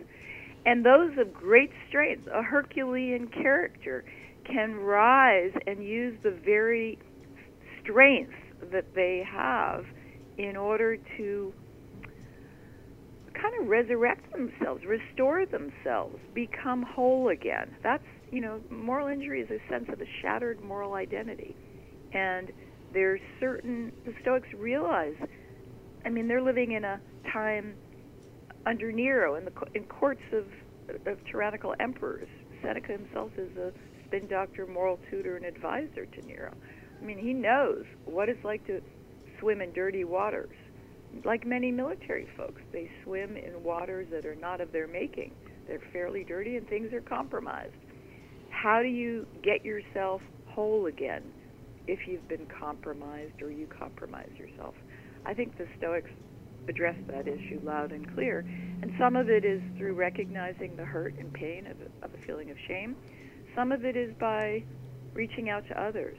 and 0.65 0.83
those 0.83 1.11
of 1.19 1.31
great 1.31 1.69
strength, 1.89 2.27
a 2.33 2.41
Herculean 2.41 3.27
character, 3.27 4.03
can 4.51 4.73
rise 4.77 5.51
and 5.67 5.85
use 5.85 6.17
the 6.23 6.35
very 6.43 6.97
strength 7.83 8.33
that 8.71 8.85
they 8.95 9.23
have 9.31 9.85
in 10.39 10.57
order 10.57 10.97
to 11.17 11.53
kind 13.33 13.53
of 13.61 13.67
resurrect 13.67 14.31
themselves, 14.31 14.83
restore 14.85 15.45
themselves, 15.45 16.17
become 16.33 16.83
whole 16.83 17.29
again. 17.29 17.75
That's, 17.83 18.03
you 18.31 18.41
know, 18.41 18.59
moral 18.69 19.07
injury 19.07 19.41
is 19.41 19.49
a 19.49 19.59
sense 19.69 19.85
of 19.91 20.01
a 20.01 20.05
shattered 20.21 20.63
moral 20.63 20.93
identity. 20.93 21.55
And 22.13 22.51
there's 22.93 23.21
certain, 23.39 23.91
the 24.05 24.13
Stoics 24.21 24.47
realize, 24.57 25.15
I 26.05 26.09
mean, 26.09 26.27
they're 26.27 26.41
living 26.41 26.73
in 26.73 26.83
a 26.83 26.99
time 27.31 27.75
under 28.65 28.91
Nero 28.91 29.35
in 29.35 29.45
the 29.45 29.51
in 29.73 29.83
courts 29.85 30.21
of, 30.33 30.45
of 31.07 31.17
tyrannical 31.25 31.73
emperors. 31.79 32.27
Seneca 32.61 32.91
himself 32.91 33.31
is 33.37 33.55
a 33.57 33.71
spin 34.05 34.27
doctor, 34.27 34.67
moral 34.67 34.99
tutor, 35.09 35.37
and 35.37 35.45
advisor 35.45 36.05
to 36.05 36.21
Nero. 36.27 36.53
I 37.01 37.05
mean, 37.05 37.17
he 37.17 37.33
knows 37.33 37.85
what 38.05 38.29
it's 38.29 38.43
like 38.43 38.65
to 38.67 38.81
swim 39.39 39.61
in 39.61 39.73
dirty 39.73 40.03
waters. 40.03 40.55
Like 41.23 41.45
many 41.45 41.71
military 41.71 42.27
folks, 42.37 42.61
they 42.71 42.89
swim 43.03 43.37
in 43.37 43.63
waters 43.63 44.07
that 44.11 44.25
are 44.25 44.35
not 44.35 44.61
of 44.61 44.71
their 44.71 44.87
making. 44.87 45.33
They're 45.67 45.81
fairly 45.91 46.23
dirty 46.23 46.57
and 46.57 46.67
things 46.67 46.93
are 46.93 47.01
compromised. 47.01 47.75
How 48.49 48.81
do 48.81 48.87
you 48.87 49.27
get 49.43 49.63
yourself 49.65 50.21
whole 50.47 50.87
again 50.87 51.23
if 51.87 52.07
you've 52.07 52.27
been 52.27 52.45
compromised 52.47 53.41
or 53.41 53.51
you 53.51 53.67
compromise 53.67 54.31
yourself? 54.37 54.75
I 55.25 55.33
think 55.33 55.57
the 55.57 55.67
Stoics 55.77 56.09
address 56.67 56.95
that 57.07 57.27
issue 57.27 57.59
loud 57.63 57.91
and 57.91 58.13
clear. 58.13 58.39
And 58.81 58.91
some 58.97 59.15
of 59.15 59.29
it 59.29 59.45
is 59.45 59.61
through 59.77 59.93
recognizing 59.93 60.75
the 60.75 60.85
hurt 60.85 61.15
and 61.19 61.31
pain 61.33 61.67
of 61.67 61.77
of 62.03 62.13
a 62.13 62.25
feeling 62.25 62.49
of 62.51 62.57
shame. 62.67 62.95
Some 63.55 63.71
of 63.71 63.85
it 63.85 63.95
is 63.95 64.13
by 64.19 64.63
reaching 65.13 65.49
out 65.49 65.67
to 65.67 65.81
others. 65.81 66.17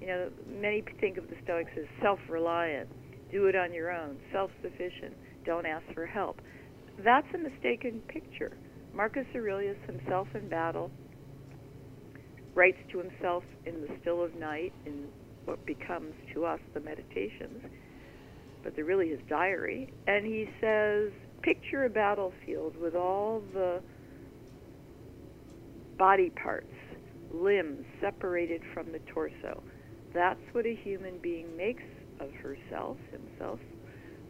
You 0.00 0.06
know, 0.06 0.30
many 0.46 0.84
think 1.00 1.18
of 1.18 1.28
the 1.28 1.36
Stoics 1.44 1.72
as 1.76 1.86
self-reliant, 2.00 2.88
do 3.30 3.46
it 3.46 3.56
on 3.56 3.72
your 3.72 3.90
own, 3.90 4.16
self-sufficient, 4.32 5.14
don't 5.44 5.66
ask 5.66 5.84
for 5.94 6.06
help. 6.06 6.40
That's 7.04 7.26
a 7.34 7.38
mistaken 7.38 8.00
picture. 8.08 8.56
Marcus 8.94 9.26
Aurelius, 9.34 9.76
himself 9.86 10.28
in 10.34 10.48
battle, 10.48 10.90
writes 12.54 12.78
to 12.92 12.98
himself 12.98 13.44
in 13.66 13.80
the 13.80 13.88
still 14.00 14.22
of 14.24 14.34
night 14.34 14.72
in 14.86 15.06
what 15.44 15.64
becomes 15.64 16.14
to 16.34 16.44
us 16.44 16.60
the 16.74 16.80
meditations 16.80 17.62
but 18.62 18.74
they're 18.74 18.84
really 18.84 19.08
his 19.08 19.20
diary. 19.28 19.92
And 20.06 20.26
he 20.26 20.46
says, 20.60 21.10
picture 21.42 21.84
a 21.84 21.90
battlefield 21.90 22.76
with 22.76 22.94
all 22.94 23.42
the 23.52 23.80
body 25.98 26.30
parts, 26.30 26.66
limbs 27.32 27.84
separated 28.00 28.62
from 28.74 28.92
the 28.92 29.00
torso. 29.12 29.62
That's 30.14 30.40
what 30.52 30.66
a 30.66 30.74
human 30.82 31.18
being 31.22 31.56
makes 31.56 31.82
of 32.20 32.32
herself, 32.34 32.96
himself, 33.10 33.60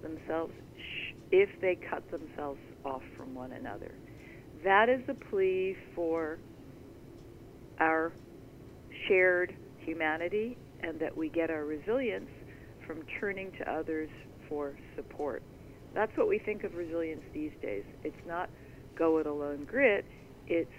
themselves, 0.03 0.53
if 1.31 1.49
they 1.61 1.75
cut 1.75 2.09
themselves 2.11 2.61
off 2.85 3.03
from 3.17 3.35
one 3.35 3.53
another. 3.53 3.93
That 4.65 4.89
is 4.89 5.03
a 5.09 5.15
plea 5.15 5.77
for 5.95 6.39
our 7.79 8.13
shared 9.07 9.55
humanity 9.79 10.57
and 10.81 10.99
that 11.01 11.17
we 11.17 11.29
get 11.29 11.51
our 11.51 11.65
resilience 11.65 12.31
from 12.87 13.03
turning 13.21 13.53
to 13.53 13.71
others 13.71 14.11
for 14.49 14.75
support. 14.97 15.43
That's 15.95 16.17
what 16.17 16.29
we 16.29 16.39
think 16.39 16.65
of 16.65 16.75
resilience 16.75 17.23
these 17.33 17.53
days. 17.61 17.85
It's 18.05 18.27
not 18.27 18.51
go 18.97 19.19
it 19.19 19.27
alone 19.27 19.65
grit. 19.65 20.05
It's 20.47 20.71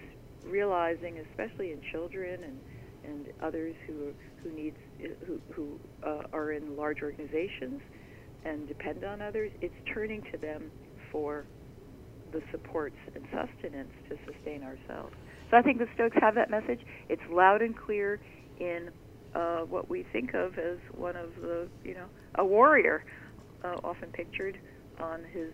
realizing, 0.44 1.18
especially 1.30 1.72
in 1.72 1.80
children 1.92 2.42
and 2.44 2.60
and 3.04 3.26
others 3.42 3.74
who 3.86 4.12
who 4.42 4.52
needs 4.54 4.76
who 5.26 5.40
who 5.54 5.80
uh, 6.06 6.22
are 6.32 6.52
in 6.52 6.76
large 6.76 6.98
organizations 7.02 7.80
and 8.44 8.66
depend 8.68 9.04
on 9.04 9.20
others. 9.20 9.50
It's 9.60 9.74
turning 9.92 10.22
to 10.32 10.38
them 10.38 10.72
for 11.12 11.46
the 12.32 12.40
supports 12.50 12.96
and 13.14 13.24
sustenance 13.30 13.90
to 14.08 14.16
sustain 14.24 14.62
ourselves. 14.62 15.14
So 15.50 15.56
I 15.56 15.62
think 15.62 15.78
the 15.78 15.86
Stoics 15.94 16.16
have 16.20 16.34
that 16.36 16.50
message. 16.50 16.80
It's 17.08 17.22
loud 17.30 17.62
and 17.62 17.76
clear 17.76 18.20
in 18.58 18.90
uh, 19.34 19.60
what 19.60 19.90
we 19.90 20.04
think 20.12 20.34
of 20.34 20.52
as 20.58 20.78
one 20.94 21.16
of 21.16 21.30
the, 21.40 21.68
you 21.84 21.94
know, 21.94 22.06
a 22.36 22.44
warrior, 22.44 23.04
uh, 23.64 23.76
often 23.84 24.10
pictured 24.10 24.58
on 25.00 25.20
his 25.32 25.52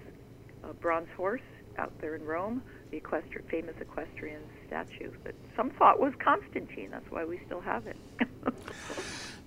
uh, 0.65 0.73
bronze 0.81 1.09
horse 1.17 1.41
out 1.79 1.93
there 2.01 2.15
in 2.15 2.23
Rome, 2.23 2.63
the 2.91 3.01
equestri- 3.01 3.45
famous 3.51 3.75
equestrian 3.81 4.43
statue 4.67 5.11
that 5.25 5.35
some 5.55 5.71
thought 5.71 6.01
was 6.01 6.13
Constantine. 6.19 6.91
That's 6.91 7.11
why 7.11 7.25
we 7.25 7.41
still 7.47 7.61
have 7.61 7.87
it. 7.87 7.97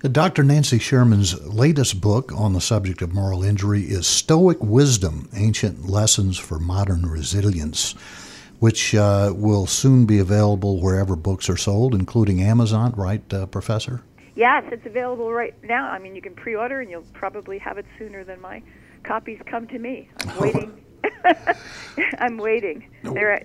Dr. 0.14 0.44
Nancy 0.44 0.80
Sherman's 0.80 1.46
latest 1.46 2.00
book 2.00 2.32
on 2.34 2.54
the 2.54 2.62
subject 2.62 3.02
of 3.02 3.14
moral 3.14 3.44
injury 3.44 3.82
is 3.82 4.08
Stoic 4.08 4.58
Wisdom 4.62 5.28
Ancient 5.36 5.90
Lessons 5.90 6.38
for 6.38 6.58
Modern 6.58 7.06
Resilience, 7.06 7.96
which 8.60 8.96
uh, 8.96 9.34
will 9.36 9.68
soon 9.68 10.06
be 10.06 10.20
available 10.20 10.82
wherever 10.82 11.18
books 11.18 11.50
are 11.50 11.58
sold, 11.58 11.94
including 11.94 12.42
Amazon, 12.42 12.94
right, 12.96 13.34
uh, 13.34 13.46
Professor? 13.48 14.02
Yes, 14.36 14.64
it's 14.72 14.86
available 14.86 15.34
right 15.34 15.54
now. 15.64 15.90
I 15.90 16.00
mean, 16.00 16.16
you 16.16 16.22
can 16.22 16.34
pre-order, 16.34 16.80
and 16.80 16.90
you'll 16.90 17.04
probably 17.12 17.58
have 17.58 17.78
it 17.78 17.86
sooner 17.98 18.24
than 18.24 18.40
my 18.40 18.64
copies 19.04 19.42
come 19.46 19.68
to 19.68 19.80
me. 19.80 20.10
I'm 20.22 20.38
waiting. 20.38 20.86
I'm 22.20 22.38
waiting. 22.38 22.90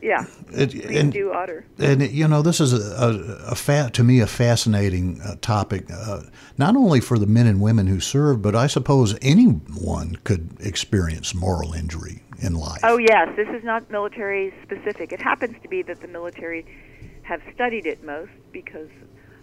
Yeah. 0.02 0.26
It, 0.52 0.74
and, 0.74 1.12
do, 1.12 1.32
Otter. 1.32 1.64
And 1.78 2.02
you 2.10 2.28
know, 2.28 2.42
this 2.42 2.60
is 2.60 2.72
a, 2.72 3.04
a, 3.04 3.52
a 3.52 3.54
fa- 3.54 3.90
to 3.92 4.04
me 4.04 4.20
a 4.20 4.26
fascinating 4.26 5.20
uh, 5.20 5.36
topic, 5.40 5.86
uh, 5.90 6.22
not 6.58 6.76
only 6.76 7.00
for 7.00 7.18
the 7.18 7.26
men 7.26 7.46
and 7.46 7.60
women 7.60 7.86
who 7.86 8.00
serve, 8.00 8.42
but 8.42 8.54
I 8.54 8.66
suppose 8.66 9.16
anyone 9.22 10.16
could 10.24 10.56
experience 10.60 11.34
moral 11.34 11.72
injury 11.72 12.22
in 12.40 12.54
life. 12.54 12.80
Oh 12.84 12.98
yes, 12.98 13.28
this 13.36 13.48
is 13.48 13.64
not 13.64 13.90
military 13.90 14.54
specific. 14.62 15.12
It 15.12 15.20
happens 15.20 15.56
to 15.62 15.68
be 15.68 15.82
that 15.82 16.00
the 16.00 16.08
military 16.08 16.66
have 17.22 17.40
studied 17.54 17.86
it 17.86 18.04
most 18.04 18.32
because 18.52 18.90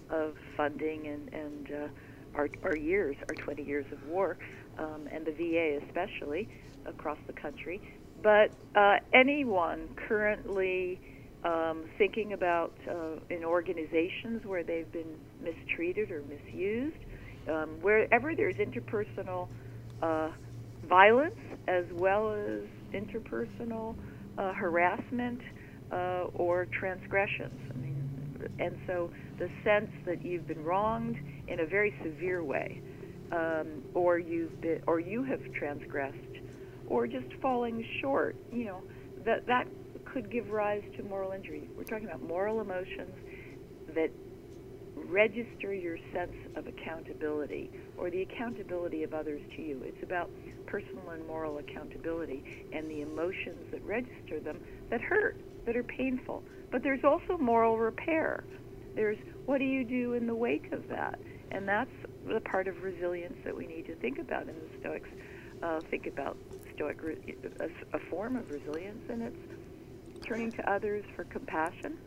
of 0.09 0.35
funding 0.55 1.07
and 1.07 1.33
and 1.33 1.71
uh, 1.71 1.88
our 2.35 2.50
our 2.63 2.75
years, 2.75 3.15
our 3.29 3.35
20 3.35 3.63
years 3.63 3.85
of 3.91 4.05
war, 4.07 4.38
um, 4.77 5.07
and 5.11 5.25
the 5.25 5.31
VA 5.31 5.83
especially 5.85 6.50
across 6.85 7.17
the 7.27 7.33
country. 7.33 7.81
But 8.23 8.51
uh, 8.75 8.97
anyone 9.13 9.89
currently 10.07 10.99
um, 11.43 11.85
thinking 11.97 12.33
about 12.33 12.73
uh, 12.89 13.15
in 13.29 13.43
organizations 13.43 14.45
where 14.45 14.63
they've 14.63 14.91
been 14.91 15.17
mistreated 15.43 16.11
or 16.11 16.21
misused, 16.23 16.97
um, 17.49 17.69
wherever 17.81 18.35
there's 18.35 18.55
interpersonal 18.55 19.47
uh, 20.01 20.29
violence 20.87 21.39
as 21.67 21.85
well 21.93 22.31
as 22.31 22.61
interpersonal 22.93 23.95
uh, 24.37 24.53
harassment 24.53 25.41
uh, 25.91 26.25
or 26.35 26.67
transgressions. 26.67 27.59
I 27.73 27.77
mean, 27.77 28.49
and 28.59 28.77
so 28.87 29.11
the 29.39 29.49
sense 29.63 29.89
that 30.05 30.23
you've 30.23 30.47
been 30.47 30.63
wronged 30.63 31.17
in 31.47 31.59
a 31.61 31.65
very 31.65 31.93
severe 32.03 32.43
way, 32.43 32.81
um, 33.31 33.83
or 33.93 34.19
you've 34.19 34.59
been, 34.61 34.81
or 34.87 34.99
you 34.99 35.23
have 35.23 35.41
transgressed, 35.53 36.17
or 36.91 37.07
just 37.07 37.27
falling 37.41 37.86
short, 38.01 38.36
you 38.51 38.65
know, 38.65 38.83
that 39.25 39.48
that 39.48 39.65
could 40.03 40.29
give 40.29 40.50
rise 40.50 40.83
to 40.98 41.03
moral 41.03 41.31
injury. 41.31 41.69
We're 41.77 41.86
talking 41.86 42.05
about 42.05 42.21
moral 42.21 42.60
emotions 42.60 43.15
that 43.95 44.12
register 44.98 45.74
your 45.74 45.98
sense 46.13 46.36
of 46.57 46.67
accountability 46.67 47.71
or 47.98 48.12
the 48.12 48.21
accountability 48.24 49.03
of 49.03 49.13
others 49.13 49.41
to 49.55 49.62
you. 49.62 49.81
It's 49.86 50.03
about 50.03 50.31
personal 50.67 51.12
and 51.12 51.25
moral 51.25 51.60
accountability 51.60 52.43
and 52.74 52.91
the 52.91 53.01
emotions 53.01 53.63
that 53.71 53.81
register 53.86 54.41
them 54.43 54.60
that 54.89 55.00
hurt, 55.00 55.38
that 55.65 55.77
are 55.77 55.83
painful. 55.83 56.43
But 56.74 56.83
there's 56.83 57.05
also 57.05 57.41
moral 57.41 57.77
repair. 57.77 58.43
There's 58.95 59.17
what 59.45 59.60
do 59.60 59.65
you 59.65 59.86
do 59.86 60.13
in 60.13 60.27
the 60.27 60.36
wake 60.36 60.67
of 60.74 60.83
that? 60.89 61.19
And 61.51 61.65
that's 61.67 61.91
the 62.25 62.41
part 62.41 62.67
of 62.67 62.75
resilience 62.83 63.38
that 63.45 63.55
we 63.55 63.65
need 63.65 63.86
to 63.86 63.95
think 63.95 64.19
about 64.19 64.50
in 64.50 64.55
the 64.55 64.69
Stoics. 64.79 65.10
Uh, 65.63 65.79
think 65.89 66.07
about 66.07 66.38
Stoic, 66.81 67.00
a, 67.59 67.95
a 67.95 68.00
form 68.09 68.35
of 68.35 68.50
resilience, 68.50 69.03
and 69.09 69.21
it's 69.21 70.25
turning 70.25 70.51
to 70.53 70.71
others 70.71 71.03
for 71.15 71.25
compassion 71.25 71.97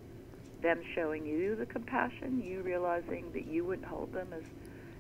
them 0.65 0.81
showing 0.95 1.27
you 1.27 1.55
the 1.55 1.67
compassion, 1.67 2.43
you 2.43 2.63
realizing 2.63 3.31
that 3.35 3.47
you 3.47 3.65
wouldn't 3.65 3.87
hold 3.87 4.13
them 4.13 4.29
as 4.35 4.43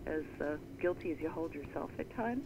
as 0.07 0.23
uh, 0.43 0.57
guilty 0.78 1.11
as 1.11 1.19
you 1.19 1.31
hold 1.31 1.54
yourself 1.54 1.90
at 1.99 2.14
times, 2.14 2.45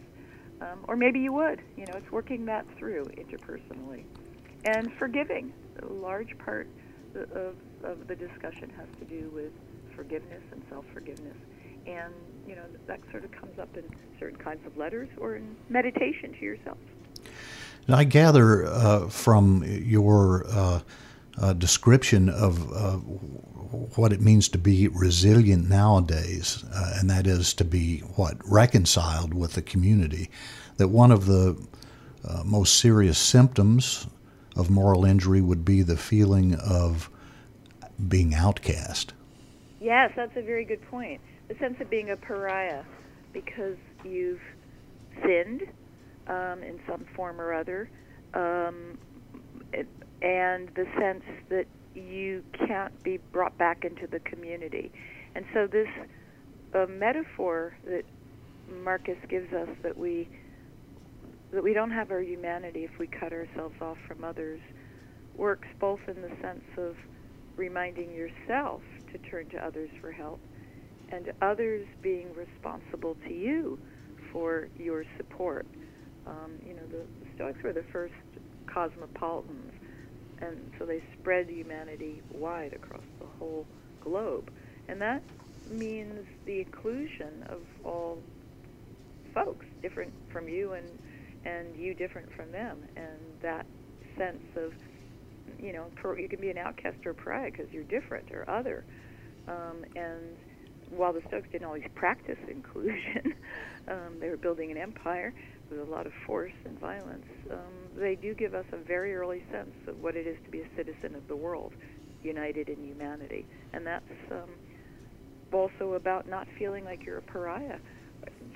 um, 0.61 0.79
or 0.87 0.95
maybe 0.95 1.19
you 1.19 1.33
would. 1.33 1.61
You 1.75 1.85
know, 1.85 1.95
it's 1.97 2.09
working 2.09 2.45
that 2.45 2.65
through 2.77 3.03
interpersonally, 3.17 4.05
and 4.63 4.89
forgiving. 4.93 5.51
A 5.83 5.93
large 5.93 6.37
part 6.37 6.67
of, 7.13 7.55
of 7.83 8.07
the 8.07 8.15
discussion 8.15 8.71
has 8.77 8.87
to 8.99 9.05
do 9.05 9.29
with 9.33 9.51
forgiveness 9.93 10.41
and 10.53 10.63
self-forgiveness, 10.69 11.35
and 11.85 12.13
you 12.47 12.55
know 12.55 12.65
that 12.87 13.01
sort 13.11 13.25
of 13.25 13.31
comes 13.31 13.59
up 13.59 13.75
in 13.75 13.83
certain 14.17 14.39
kinds 14.39 14.65
of 14.65 14.77
letters 14.77 15.09
or 15.19 15.35
in 15.35 15.57
meditation 15.67 16.33
to 16.39 16.45
yourself. 16.45 16.77
And 17.89 17.95
I 17.95 18.03
gather 18.03 18.67
uh, 18.67 19.09
from 19.09 19.63
your 19.65 20.45
uh, 20.47 20.81
uh, 21.41 21.53
description 21.53 22.29
of 22.29 22.69
what 23.97 24.13
it 24.13 24.21
means 24.21 24.47
to 24.49 24.59
be 24.59 24.87
resilient 24.89 25.67
nowadays, 25.67 26.63
uh, 26.71 26.97
and 26.99 27.09
that 27.09 27.25
is 27.25 27.51
to 27.55 27.65
be 27.65 28.01
what 28.15 28.37
reconciled 28.47 29.33
with 29.33 29.53
the 29.53 29.63
community. 29.63 30.29
That 30.77 30.89
one 30.89 31.11
of 31.11 31.25
the 31.25 31.59
uh, 32.23 32.43
most 32.45 32.77
serious 32.77 33.17
symptoms 33.17 34.05
of 34.55 34.69
moral 34.69 35.03
injury 35.03 35.41
would 35.41 35.65
be 35.65 35.81
the 35.81 35.97
feeling 35.97 36.53
of 36.59 37.09
being 38.07 38.35
outcast. 38.35 39.13
Yes, 39.81 40.11
that's 40.15 40.37
a 40.37 40.43
very 40.43 40.63
good 40.63 40.87
point. 40.91 41.21
The 41.47 41.55
sense 41.55 41.81
of 41.81 41.89
being 41.89 42.11
a 42.11 42.17
pariah 42.17 42.83
because 43.33 43.77
you've 44.05 44.41
sinned 45.23 45.63
um, 46.29 46.63
in 46.63 46.79
some 46.87 47.05
form 47.15 47.41
or 47.41 47.53
other. 47.53 47.89
Um, 48.33 48.97
and 50.21 50.69
the 50.75 50.85
sense 50.97 51.23
that 51.49 51.65
you 51.95 52.43
can't 52.53 53.01
be 53.03 53.17
brought 53.17 53.57
back 53.57 53.83
into 53.83 54.07
the 54.07 54.19
community. 54.19 54.91
And 55.35 55.45
so 55.53 55.67
this 55.67 55.87
uh, 56.73 56.85
metaphor 56.87 57.75
that 57.85 58.03
Marcus 58.83 59.17
gives 59.27 59.51
us 59.53 59.69
that 59.83 59.97
we 59.97 60.29
that 61.51 61.63
we 61.63 61.73
don't 61.73 61.89
have 61.91 62.11
our 62.11 62.21
humanity 62.21 62.83
if 62.83 62.99
we 62.99 63.07
cut 63.07 63.33
ourselves 63.33 63.73
off 63.81 63.97
from 64.07 64.23
others 64.23 64.59
works 65.35 65.67
both 65.79 65.99
in 66.07 66.21
the 66.21 66.29
sense 66.41 66.63
of 66.77 66.95
reminding 67.55 68.13
yourself 68.13 68.81
to 69.11 69.17
turn 69.29 69.49
to 69.49 69.65
others 69.65 69.89
for 69.99 70.11
help 70.11 70.39
and 71.11 71.31
others 71.41 71.87
being 72.01 72.27
responsible 72.35 73.15
to 73.27 73.33
you 73.33 73.79
for 74.31 74.67
your 74.77 75.03
support. 75.17 75.65
Um, 76.29 76.51
you 76.65 76.73
know, 76.75 76.85
the, 76.91 77.03
the 77.25 77.35
Stoics 77.35 77.61
were 77.63 77.73
the 77.73 77.85
first 77.91 78.13
cosmopolitans 78.67 79.73
and 80.41 80.71
so 80.77 80.85
they 80.85 81.01
spread 81.19 81.49
humanity 81.49 82.21
wide 82.31 82.73
across 82.73 83.03
the 83.19 83.25
whole 83.37 83.65
globe. 84.01 84.51
And 84.87 85.01
that 85.01 85.21
means 85.69 86.25
the 86.45 86.61
inclusion 86.61 87.45
of 87.49 87.59
all 87.83 88.19
folks, 89.33 89.65
different 89.81 90.13
from 90.31 90.47
you 90.47 90.73
and 90.73 90.87
and 91.45 91.73
you 91.77 91.93
different 91.93 92.27
from 92.35 92.51
them, 92.51 92.77
and 92.97 93.17
that 93.41 93.65
sense 94.17 94.43
of, 94.57 94.73
you 95.57 95.71
know, 95.71 95.85
you 96.17 96.27
can 96.27 96.41
be 96.41 96.49
an 96.49 96.57
outcast 96.57 96.97
or 97.05 97.11
a 97.11 97.13
pariah 97.13 97.49
because 97.49 97.71
you're 97.71 97.85
different 97.85 98.29
or 98.33 98.49
other. 98.49 98.83
Um, 99.47 99.85
and 99.95 100.35
while 100.89 101.13
the 101.13 101.21
Stoics 101.29 101.47
didn't 101.49 101.65
always 101.65 101.85
practice 101.95 102.37
inclusion, 102.49 103.33
um, 103.87 104.19
they 104.19 104.27
were 104.27 104.35
building 104.35 104.69
an 104.69 104.77
empire 104.77 105.33
with 105.69 105.79
a 105.79 105.91
lot 105.91 106.05
of 106.05 106.13
force 106.25 106.53
and 106.65 106.79
violence, 106.79 107.25
um, 107.51 107.57
they 107.97 108.15
do 108.15 108.33
give 108.33 108.53
us 108.53 108.65
a 108.71 108.77
very 108.77 109.15
early 109.15 109.43
sense 109.51 109.75
of 109.87 110.01
what 110.01 110.15
it 110.15 110.25
is 110.25 110.37
to 110.45 110.51
be 110.51 110.61
a 110.61 110.67
citizen 110.75 111.15
of 111.15 111.27
the 111.27 111.35
world, 111.35 111.73
united 112.23 112.69
in 112.69 112.83
humanity. 112.83 113.45
And 113.73 113.85
that's 113.85 114.03
um, 114.31 114.49
also 115.51 115.93
about 115.93 116.27
not 116.27 116.47
feeling 116.57 116.85
like 116.85 117.05
you're 117.05 117.17
a 117.17 117.21
pariah. 117.21 117.77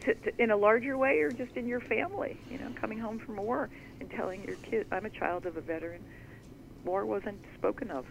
To, 0.02 0.14
to, 0.14 0.42
in 0.44 0.52
a 0.52 0.58
larger 0.58 0.98
way, 0.98 1.20
or 1.20 1.32
just 1.32 1.56
in 1.56 1.68
your 1.68 1.80
family, 1.80 2.38
you 2.50 2.58
know, 2.58 2.70
coming 2.80 3.00
home 3.00 3.20
from 3.20 3.38
war 3.38 3.70
and 4.00 4.10
telling 4.12 4.44
your 4.44 4.58
kid, 4.58 4.88
I'm 4.92 5.06
a 5.06 5.10
child 5.10 5.46
of 5.46 5.56
a 5.56 5.62
veteran. 5.62 6.04
War 6.84 7.06
wasn't 7.06 7.40
spoken 7.58 7.90
of 7.90 8.06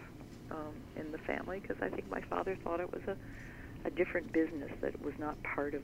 um, 0.49 0.73
in 0.95 1.11
the 1.11 1.19
family 1.19 1.59
because 1.59 1.77
I 1.81 1.89
think 1.89 2.09
my 2.09 2.21
father 2.21 2.57
thought 2.63 2.79
it 2.79 2.91
was 2.91 3.03
a, 3.07 3.15
a 3.87 3.91
different 3.91 4.31
business 4.33 4.71
that 4.81 4.99
was 5.03 5.13
not 5.19 5.41
part 5.43 5.75
of 5.75 5.83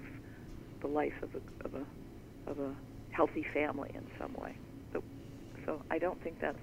the 0.81 0.87
life 0.87 1.13
of 1.21 1.29
a, 1.35 1.65
of 1.65 1.73
a, 1.75 2.49
of 2.49 2.59
a 2.59 2.75
healthy 3.11 3.45
family 3.53 3.91
in 3.93 4.05
some 4.19 4.33
way. 4.33 4.53
So, 4.93 5.03
so 5.65 5.81
I 5.91 5.99
don't 5.99 6.21
think 6.21 6.39
that's 6.39 6.57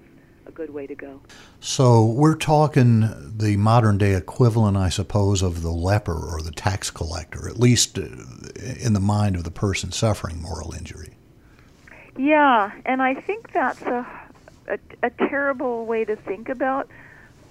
a 0.45 0.51
good 0.51 0.69
way 0.69 0.87
to 0.87 0.95
go. 0.95 1.21
So 1.59 2.05
we're 2.05 2.35
talking 2.35 3.09
the 3.37 3.57
modern 3.57 3.97
day 3.97 4.15
equivalent, 4.15 4.77
I 4.77 4.89
suppose, 4.89 5.41
of 5.41 5.61
the 5.61 5.71
leper 5.71 6.15
or 6.15 6.41
the 6.41 6.51
tax 6.51 6.89
collector, 6.89 7.47
at 7.49 7.59
least 7.59 7.97
uh, 7.97 8.03
in 8.79 8.93
the 8.93 8.99
mind 8.99 9.35
of 9.35 9.43
the 9.43 9.51
person 9.51 9.91
suffering 9.91 10.41
moral 10.41 10.73
injury. 10.73 11.13
Yeah, 12.17 12.71
and 12.85 13.01
I 13.01 13.13
think 13.13 13.51
that's 13.51 13.81
a 13.83 14.07
a, 14.67 14.79
a 15.03 15.09
terrible 15.09 15.85
way 15.85 16.05
to 16.05 16.15
think 16.15 16.49
about 16.49 16.89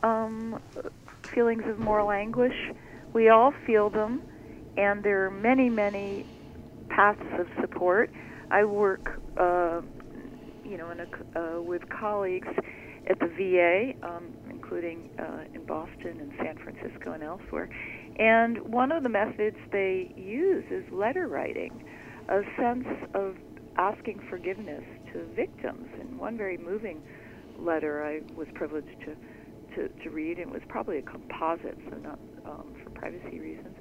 um, 0.03 0.61
feelings 1.23 1.65
of 1.67 1.79
moral 1.79 2.11
anguish. 2.11 2.57
We 3.13 3.29
all 3.29 3.53
feel 3.67 3.91
them, 3.91 4.23
and 4.77 5.03
there 5.03 5.27
are 5.27 5.31
many, 5.31 5.71
many 5.71 6.27
paths 6.89 7.21
of 7.39 7.49
support. 7.61 8.11
I 8.51 8.65
work, 8.65 9.21
uh, 9.37 9.81
you 10.65 10.77
know, 10.77 10.91
a, 10.91 11.39
uh, 11.39 11.61
with 11.61 11.83
colleagues 11.89 12.49
at 13.09 13.19
the 13.19 13.27
VA, 13.27 13.93
um, 14.07 14.33
including 14.51 15.11
uh, 15.19 15.45
in 15.55 15.65
Boston 15.65 16.21
and 16.21 16.33
San 16.39 16.59
Francisco 16.59 17.13
and 17.13 17.23
elsewhere. 17.23 17.69
And 18.19 18.59
one 18.61 18.93
of 18.93 19.03
the 19.03 19.09
methods 19.09 19.57
they 19.73 20.13
use 20.17 20.65
is 20.71 20.85
letter 20.93 21.29
writing, 21.29 21.85
a 22.29 22.41
sense 22.59 22.87
of 23.15 23.37
asking 23.77 24.21
forgiveness 24.31 24.83
to 25.13 25.25
victims. 25.35 25.89
And 26.01 26.19
one 26.19 26.37
very 26.37 26.57
moving 26.57 27.03
letter 27.59 28.05
I 28.05 28.21
was 28.35 28.49
privileged 28.55 29.01
to, 29.05 29.17
to, 29.77 29.89
to 30.03 30.11
read, 30.11 30.39
and 30.39 30.49
it 30.49 30.53
was 30.53 30.63
probably 30.69 30.99
a 30.99 31.03
composite, 31.03 31.79
so 31.91 31.97
not 31.99 32.19
um, 32.45 32.75
for 32.83 32.91
privacy 32.91 33.39
reasons, 33.39 33.77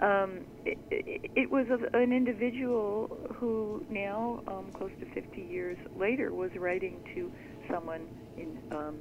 Um, 0.00 0.40
it, 0.64 0.78
it, 0.90 1.50
was 1.50 1.66
a, 1.70 1.96
an 1.96 2.12
individual 2.12 3.16
who 3.34 3.84
now, 3.88 4.42
um, 4.48 4.72
close 4.72 4.90
to 5.00 5.06
50 5.14 5.40
years 5.40 5.78
later, 5.96 6.32
was 6.34 6.50
writing 6.56 7.00
to 7.14 7.30
someone 7.70 8.02
in 8.36 8.58
um, 8.72 8.96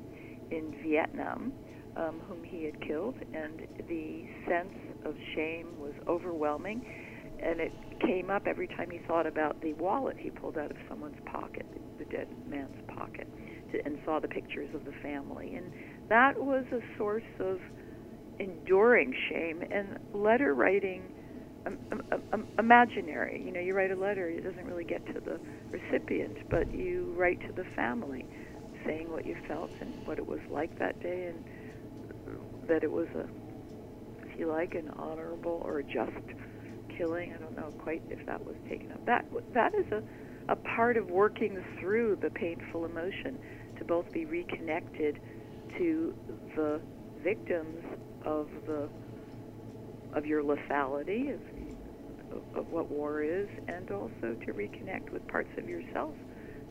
in 0.52 0.76
Vietnam 0.84 1.52
um, 1.96 2.22
whom 2.28 2.44
he 2.44 2.66
had 2.66 2.80
killed, 2.82 3.16
and 3.34 3.68
the 3.88 4.26
sense 4.48 4.74
of 5.06 5.16
shame 5.36 5.68
was 5.78 5.94
overwhelming. 6.08 6.86
And 7.40 7.60
it 7.60 7.74
came 8.00 8.30
up 8.30 8.48
every 8.48 8.68
time 8.68 8.90
he 8.90 9.00
thought 9.00 9.28
about 9.28 9.62
the 9.62 9.74
wallet 9.74 10.16
he 10.18 10.30
pulled 10.30 10.58
out 10.58 10.72
of 10.72 10.78
someone's 10.88 11.20
pocket, 11.26 11.66
the 12.00 12.06
dead 12.06 12.28
man's 12.48 12.78
pocket, 12.96 13.28
to, 13.72 13.86
and 13.86 14.00
saw 14.06 14.20
the 14.20 14.28
pictures 14.28 14.70
of 14.74 14.86
the 14.86 14.94
family. 15.02 15.56
And 15.56 15.72
that 16.10 16.40
was 16.40 16.64
a 16.72 16.80
source 16.98 17.24
of 17.40 17.60
enduring 18.40 19.14
shame. 19.30 19.64
And 19.72 20.00
letter 20.14 20.54
writing, 20.54 21.04
um, 21.66 21.78
um, 22.32 22.48
imaginary. 22.60 23.42
You 23.46 23.52
know, 23.52 23.60
you 23.60 23.74
write 23.74 23.92
a 23.92 23.96
letter, 23.96 24.30
it 24.30 24.44
doesn't 24.44 24.66
really 24.66 24.86
get 24.86 25.06
to 25.08 25.20
the 25.20 25.40
recipient, 25.72 26.50
but 26.50 26.72
you 26.74 27.14
write 27.18 27.40
to 27.48 27.54
the 27.54 27.66
family, 27.76 28.26
saying 28.86 29.10
what 29.12 29.26
you 29.26 29.36
felt 29.48 29.72
and 29.80 30.06
what 30.06 30.18
it 30.18 30.28
was 30.28 30.40
like 30.50 30.78
that 30.80 31.02
day, 31.02 31.32
and 31.32 31.44
that 32.68 32.84
it 32.84 32.92
was 32.92 33.08
a, 33.16 33.26
if 34.26 34.38
you 34.40 34.48
like, 34.48 34.76
an 34.76 34.90
honorable 34.98 35.62
or 35.64 35.82
just 35.82 36.12
killing. 36.98 37.34
I 37.34 37.38
don't 37.38 37.56
know 37.56 37.74
quite 37.78 38.04
if 38.10 38.26
that 38.26 38.46
was 38.46 38.56
taken 38.70 38.92
up. 38.92 39.06
That 39.06 39.26
that 39.54 39.74
is 39.76 39.92
a 39.92 40.04
a 40.50 40.56
part 40.56 40.98
of 40.98 41.10
working 41.10 41.64
through 41.80 42.18
the 42.22 42.30
painful 42.30 42.86
emotion 42.86 43.40
to 43.78 43.86
both 43.86 44.12
be 44.12 44.26
reconnected 44.26 45.20
to 45.78 46.14
the 46.56 46.82
victims 47.24 47.84
of 48.26 48.50
the 48.68 48.90
of 50.14 50.26
your 50.26 50.44
lethality 50.44 51.34
of, 51.34 51.40
of 52.56 52.70
what 52.70 52.90
war 52.90 53.24
is 53.24 53.48
and 53.68 53.90
also 53.92 54.36
to 54.46 54.54
reconnect 54.54 55.10
with 55.10 55.28
parts 55.28 55.50
of 55.58 55.68
yourself 55.68 56.14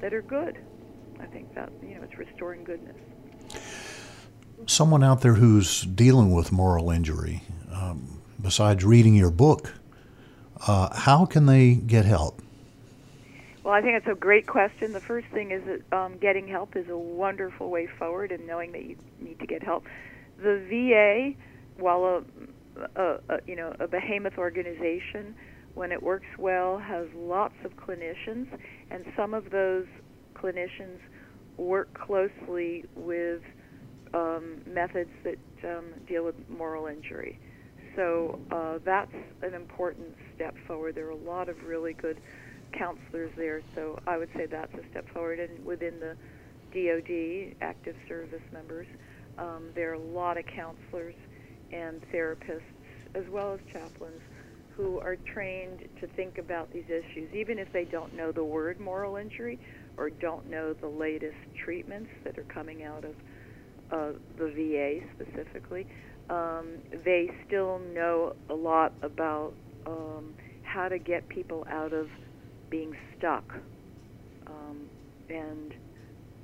that 0.01 0.15
are 0.15 0.23
good. 0.23 0.59
I 1.21 1.27
think 1.27 1.55
that 1.55 1.71
you 1.83 1.95
know 1.95 2.03
it's 2.03 2.17
restoring 2.19 2.65
goodness. 2.65 2.97
Someone 4.67 5.03
out 5.03 5.23
there 5.23 5.35
who's 5.35 5.83
dealing 5.83 6.33
with 6.33 6.53
moral 6.53 6.91
injury, 6.91 7.43
um, 7.73 8.21
besides 8.41 8.85
reading 8.85 9.15
your 9.15 9.31
book, 9.31 9.73
uh, 10.67 10.95
how 10.95 11.27
can 11.27 11.47
they 11.47 11.75
get 11.75 12.05
help? 12.05 12.41
Well, 13.65 13.75
I 13.75 13.81
think 13.81 13.97
it's 13.97 14.09
a 14.09 14.15
great 14.15 14.47
question. 14.47 14.93
The 14.93 15.01
first 15.01 15.29
thing 15.29 15.53
is 15.53 15.63
that 15.65 15.97
um, 15.97 16.19
getting 16.19 16.49
help 16.49 16.75
is 16.77 16.89
a 16.89 16.97
wonderful 16.97 17.71
way 17.71 17.87
forward, 17.87 18.33
and 18.33 18.47
knowing 18.47 18.73
that 18.73 18.85
you 18.85 18.97
need 19.21 19.39
to 19.39 19.47
get 19.47 19.63
help. 19.63 19.87
The 20.43 20.67
VA, 20.69 21.83
while 21.83 22.05
a, 22.05 23.01
a, 23.01 23.21
a 23.29 23.39
you 23.47 23.57
know 23.57 23.75
a 23.81 23.87
behemoth 23.87 24.39
organization, 24.39 25.35
when 25.75 25.93
it 25.93 26.03
works 26.03 26.27
well, 26.39 26.79
has 26.79 27.07
lots 27.15 27.55
of 27.65 27.73
clinicians, 27.73 28.47
and 28.91 29.05
some 29.17 29.35
of 29.35 29.51
those 29.51 29.87
clinicians 30.35 30.99
work 31.57 31.89
closely 32.07 32.85
with 32.97 33.43
um, 34.15 34.63
methods 34.67 35.11
that 35.25 35.39
um, 35.65 35.87
deal 36.09 36.25
with 36.25 36.35
moral 36.49 36.87
injury. 36.87 37.39
So 37.97 38.39
uh, 38.51 38.79
that's 38.85 39.13
an 39.43 39.55
important 39.55 40.09
step 40.35 40.55
forward. 40.67 40.95
There 40.95 41.07
are 41.07 41.11
a 41.11 41.17
lot 41.17 41.49
of 41.49 41.63
really 41.65 41.93
good 41.93 42.19
counselors 42.77 43.31
there, 43.37 43.63
so 43.75 43.99
I 44.07 44.17
would 44.17 44.31
say 44.35 44.47
that's 44.47 44.73
a 44.75 44.91
step 44.91 45.07
forward. 45.13 45.39
And 45.39 45.65
within 45.65 46.01
the 46.01 46.17
DoD, 46.73 47.57
active 47.61 47.97
service 48.09 48.43
members, 48.53 48.87
um, 49.39 49.71
there 49.75 49.91
are 49.91 49.95
a 49.95 49.99
lot 49.99 50.39
of 50.39 50.45
counselors 50.47 51.15
and 51.73 52.01
therapists, 52.13 52.61
as 53.15 53.25
well 53.31 53.55
as 53.55 53.61
chaplains, 53.73 54.21
who 54.77 54.99
are 55.01 55.17
trained 55.17 55.81
to 56.01 56.07
think 56.17 56.39
about 56.39 56.73
these 56.73 56.85
issues, 56.89 57.33
even 57.35 57.59
if 57.59 57.71
they 57.73 57.85
don't 57.85 58.15
know 58.17 58.33
the 58.33 58.45
word 58.45 58.81
moral 58.81 59.17
injury 59.17 59.59
or 59.97 60.09
don't 60.09 60.49
know 60.51 60.75
the 60.81 60.89
latest 60.89 61.37
treatments 61.65 62.11
that 62.25 62.39
are 62.39 62.45
coming 62.45 62.83
out 62.83 63.05
of 63.05 63.15
uh, 63.91 64.19
the 64.39 64.51
VA 64.57 65.07
specifically 65.15 65.87
um, 66.31 66.79
they 67.05 67.29
still 67.47 67.79
know 67.79 68.35
a 68.49 68.55
lot 68.55 68.95
about 69.03 69.53
um, 69.87 70.35
how 70.63 70.89
to 70.89 70.99
get 70.99 71.29
people 71.29 71.65
out 71.71 71.93
of 71.93 72.07
being 72.71 72.93
stuck. 73.19 73.45
Um, 74.47 74.89
and 75.29 75.73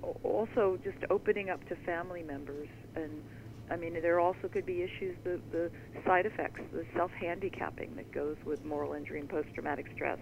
also 0.03 0.79
just 0.85 0.99
opening 1.11 1.51
up 1.51 1.67
to 1.69 1.77
family 1.87 2.23
members. 2.23 2.69
And 2.95 3.23
I 3.71 3.77
mean, 3.77 3.95
there 4.01 4.21
also 4.21 4.49
could 4.49 4.67
be 4.67 4.83
issues, 4.83 5.17
the, 5.25 5.41
the 5.53 5.71
side 6.05 6.27
effects, 6.27 6.61
the 6.73 6.85
self 6.95 7.11
handicapping 7.13 7.97
that 7.97 8.11
goes 8.13 8.37
with 8.45 8.65
moral 8.65 8.95
injury 8.95 9.21
and 9.21 9.29
post 9.29 9.49
traumatic 9.55 9.87
stress, 9.95 10.19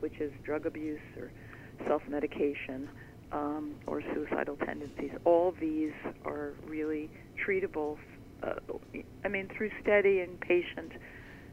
which 0.00 0.18
is 0.20 0.32
drug 0.44 0.66
abuse 0.66 1.00
or 1.16 1.30
self 1.86 2.02
medication. 2.08 2.88
Um, 3.30 3.74
or 3.86 4.00
suicidal 4.14 4.56
tendencies. 4.56 5.10
All 5.26 5.54
these 5.60 5.92
are 6.24 6.54
really 6.66 7.10
treatable 7.46 7.98
uh, 8.42 8.54
I 9.24 9.28
mean, 9.28 9.48
through 9.56 9.70
steady 9.82 10.20
and 10.20 10.38
patient 10.40 10.92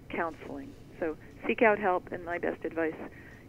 counseling. 0.09 0.69
So 0.99 1.17
seek 1.47 1.61
out 1.61 1.79
help, 1.79 2.11
and 2.11 2.23
my 2.23 2.37
best 2.37 2.63
advice 2.63 2.93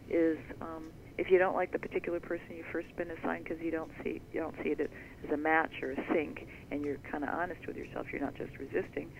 is 0.09 0.37
um, 0.61 0.89
if 1.17 1.31
you 1.31 1.37
don't 1.37 1.55
like 1.55 1.71
the 1.71 1.79
particular 1.79 2.19
person 2.19 2.45
you've 2.55 2.67
first 2.67 2.95
been 2.95 3.11
assigned 3.11 3.43
because 3.43 3.59
you 3.61 3.71
don't 3.71 3.91
see 4.03 4.21
you 4.31 4.39
don't 4.39 4.55
see 4.63 4.69
it 4.69 4.79
as 4.79 5.31
a 5.31 5.37
match 5.37 5.71
or 5.81 5.91
a 5.91 6.13
sync, 6.13 6.47
and 6.71 6.83
you're 6.83 6.97
kind 7.11 7.23
of 7.23 7.29
honest 7.29 7.65
with 7.65 7.75
yourself, 7.75 8.07
you're 8.11 8.21
not 8.21 8.35
just 8.35 8.51
resisting. 8.57 9.11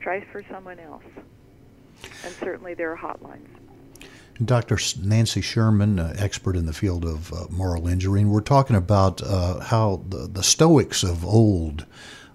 Try 0.00 0.24
for 0.32 0.42
someone 0.50 0.78
else, 0.78 1.04
and 2.24 2.34
certainly 2.40 2.74
there 2.74 2.92
are 2.92 2.96
hotlines. 2.96 3.48
Dr. 4.44 4.78
Nancy 5.02 5.40
Sherman, 5.40 5.98
uh, 5.98 6.14
expert 6.18 6.56
in 6.56 6.66
the 6.66 6.74
field 6.74 7.06
of 7.06 7.32
uh, 7.32 7.46
moral 7.48 7.88
injury, 7.88 8.20
and 8.20 8.30
we're 8.30 8.42
talking 8.42 8.76
about 8.76 9.22
uh, 9.22 9.60
how 9.60 10.02
the, 10.08 10.28
the 10.30 10.42
Stoics 10.42 11.02
of 11.02 11.24
old 11.24 11.86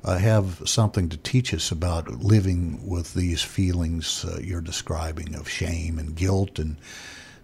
uh, 0.04 0.18
have 0.18 0.64
something 0.66 1.10
to 1.10 1.18
teach 1.18 1.54
us 1.54 1.72
about 1.72 2.10
living 2.10 2.88
with 2.88 3.14
these 3.14 3.44
feelings 3.44 4.26
uh, 4.26 4.40
you're 4.42 4.62
describing 4.62 5.36
of 5.36 5.48
shame 5.48 6.00
and 6.00 6.16
guilt 6.16 6.58
and 6.58 6.78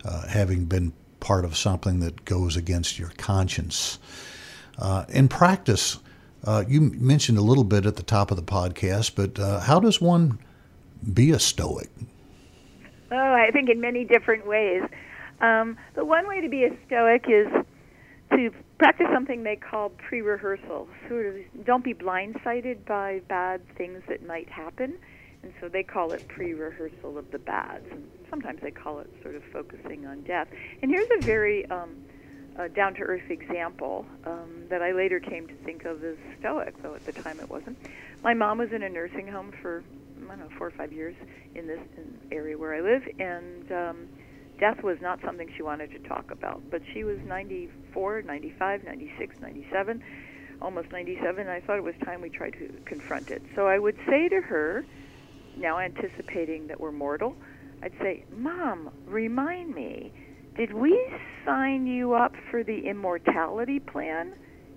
uh, 0.04 0.28
having 0.28 0.66
been 0.66 0.92
part 1.20 1.46
of 1.46 1.56
something 1.56 2.00
that 2.02 2.26
goes 2.26 2.56
against 2.56 3.00
your 3.00 3.12
conscience. 3.18 4.00
Uh, 4.78 5.06
in 5.10 5.28
practice, 5.28 6.00
uh, 6.44 6.64
you 6.68 6.82
mentioned 6.82 7.38
a 7.38 7.42
little 7.42 7.64
bit 7.64 7.86
at 7.86 7.96
the 7.96 8.04
top 8.04 8.32
of 8.32 8.38
the 8.38 8.44
podcast, 8.44 9.14
but 9.16 9.40
uh, 9.40 9.60
how 9.60 9.80
does 9.80 10.00
one 10.00 10.40
be 11.14 11.32
a 11.32 11.40
Stoic? 11.40 11.90
Oh, 13.12 13.34
I 13.34 13.52
think 13.52 13.70
in 13.70 13.82
many 13.82 14.04
different 14.04 14.46
ways. 14.46 14.84
Um, 15.42 15.78
the 15.96 16.04
one 16.04 16.28
way 16.28 16.42
to 16.42 16.50
be 16.50 16.64
a 16.66 16.78
Stoic 16.86 17.26
is 17.28 17.48
to 18.32 18.52
practice 18.78 19.08
something 19.14 19.44
they 19.44 19.56
call 19.56 19.90
pre-rehearsal. 19.90 20.88
Sort 21.08 21.26
of 21.26 21.66
don't 21.66 21.84
be 21.84 21.94
blindsided 21.94 22.86
by 22.86 23.22
bad 23.28 23.62
things 23.76 24.02
that 24.08 24.26
might 24.26 24.50
happen, 24.50 24.98
and 25.48 25.56
so 25.62 25.70
they 25.70 25.84
call 25.84 26.12
it 26.12 26.28
pre-rehearsal 26.28 27.18
of 27.18 27.32
the 27.32 27.40
bads. 27.40 27.86
And 27.90 28.04
sometimes 28.30 28.60
they 28.62 28.72
call 28.72 29.00
it 29.00 29.10
sort 29.24 29.36
of 29.36 29.44
focusing 29.54 30.06
on 30.06 30.22
death. 30.24 30.50
And 30.82 30.92
here's 30.92 31.08
a 31.18 31.24
very 31.24 31.66
um, 31.72 31.96
uh, 32.60 32.68
down-to-earth 32.68 33.30
example 33.30 34.06
um, 34.26 34.66
that 34.70 34.82
I 34.82 34.92
later 34.92 35.22
came 35.22 35.48
to 35.48 35.54
think 35.64 35.86
of 35.86 36.04
as 36.04 36.18
stoic, 36.42 36.76
though 36.84 36.96
at 36.96 37.06
the 37.06 37.14
time 37.14 37.40
it 37.40 37.50
wasn't. 37.50 37.78
My 38.24 38.34
mom 38.34 38.58
was 38.58 38.74
in 38.74 38.84
a 38.84 38.90
nursing 38.90 39.26
home 39.26 39.54
for 39.62 39.86
I 40.26 40.36
don't 40.36 40.40
know 40.40 40.50
four 40.58 40.68
or 40.68 40.72
five 40.72 40.92
years 40.92 41.16
in 41.56 41.66
this 41.66 41.80
in 41.96 42.18
area 42.30 42.58
where 42.58 42.74
I 42.74 42.82
live, 42.82 43.04
and 43.18 43.72
um, 43.72 44.08
death 44.60 44.84
was 44.84 44.98
not 45.00 45.22
something 45.24 45.48
she 45.56 45.64
wanted 45.64 45.92
to 45.92 46.00
talk 46.10 46.32
about. 46.32 46.62
But 46.70 46.82
she 46.94 47.06
was 47.06 47.20
94, 47.26 48.24
95, 48.24 48.84
96, 48.84 49.36
97, 49.40 50.04
almost 50.62 50.92
97. 50.92 51.48
I 51.48 51.62
thought 51.62 51.78
it 51.78 51.84
was 51.84 51.96
time 52.04 52.20
we 52.20 52.30
tried 52.30 52.54
to 52.54 52.68
confront 52.84 53.32
it. 53.32 53.42
So 53.56 53.68
I 53.68 53.80
would 53.80 53.96
say 54.10 54.28
to 54.28 54.42
her, 54.42 54.84
now 55.60 55.80
anticipating 55.80 56.68
that 56.68 56.80
we're 56.80 56.92
mortal, 56.92 57.36
I'd 57.84 57.94
say, 58.00 58.24
Mom, 58.36 58.90
remind 59.06 59.74
me, 59.74 60.12
did 60.56 60.74
we 60.74 61.00
sign 61.46 61.86
you 61.86 62.14
up 62.14 62.36
for 62.50 62.64
the 62.64 62.88
immortality 62.88 63.80
plan 63.80 64.34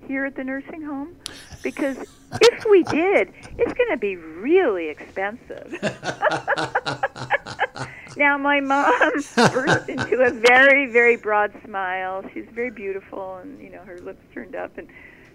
here 0.06 0.26
at 0.26 0.36
the 0.36 0.44
nursing 0.44 0.82
home? 0.82 1.16
Because 1.62 1.96
if 2.40 2.64
we 2.68 2.82
did, 2.90 3.32
it's 3.58 3.72
going 3.72 3.90
to 3.90 3.96
be 3.96 4.16
really 4.16 4.88
expensive. 4.88 5.78
now, 8.16 8.36
my 8.36 8.60
mom 8.60 9.12
burst 9.36 9.88
into 9.88 10.20
a 10.20 10.30
very, 10.30 10.90
very 10.90 11.16
broad 11.16 11.52
smile. 11.64 12.22
She's 12.34 12.48
very 12.52 12.70
beautiful, 12.70 13.36
and 13.36 13.60
you 13.60 13.70
know 13.70 13.82
her 13.82 13.98
lips 14.00 14.22
turned 14.34 14.54
up, 14.54 14.76
and 14.76 14.88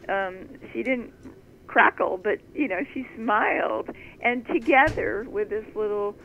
um, 0.08 0.47
she 0.71 0.84
didn't 0.84 1.12
crackle, 1.67 2.17
but 2.17 2.39
you 2.54 2.67
know 2.67 2.82
she 2.93 3.08
smiled. 3.15 3.89
And 4.21 4.45
together 4.47 5.25
with 5.30 5.49
this 5.49 5.65
little 5.75 6.15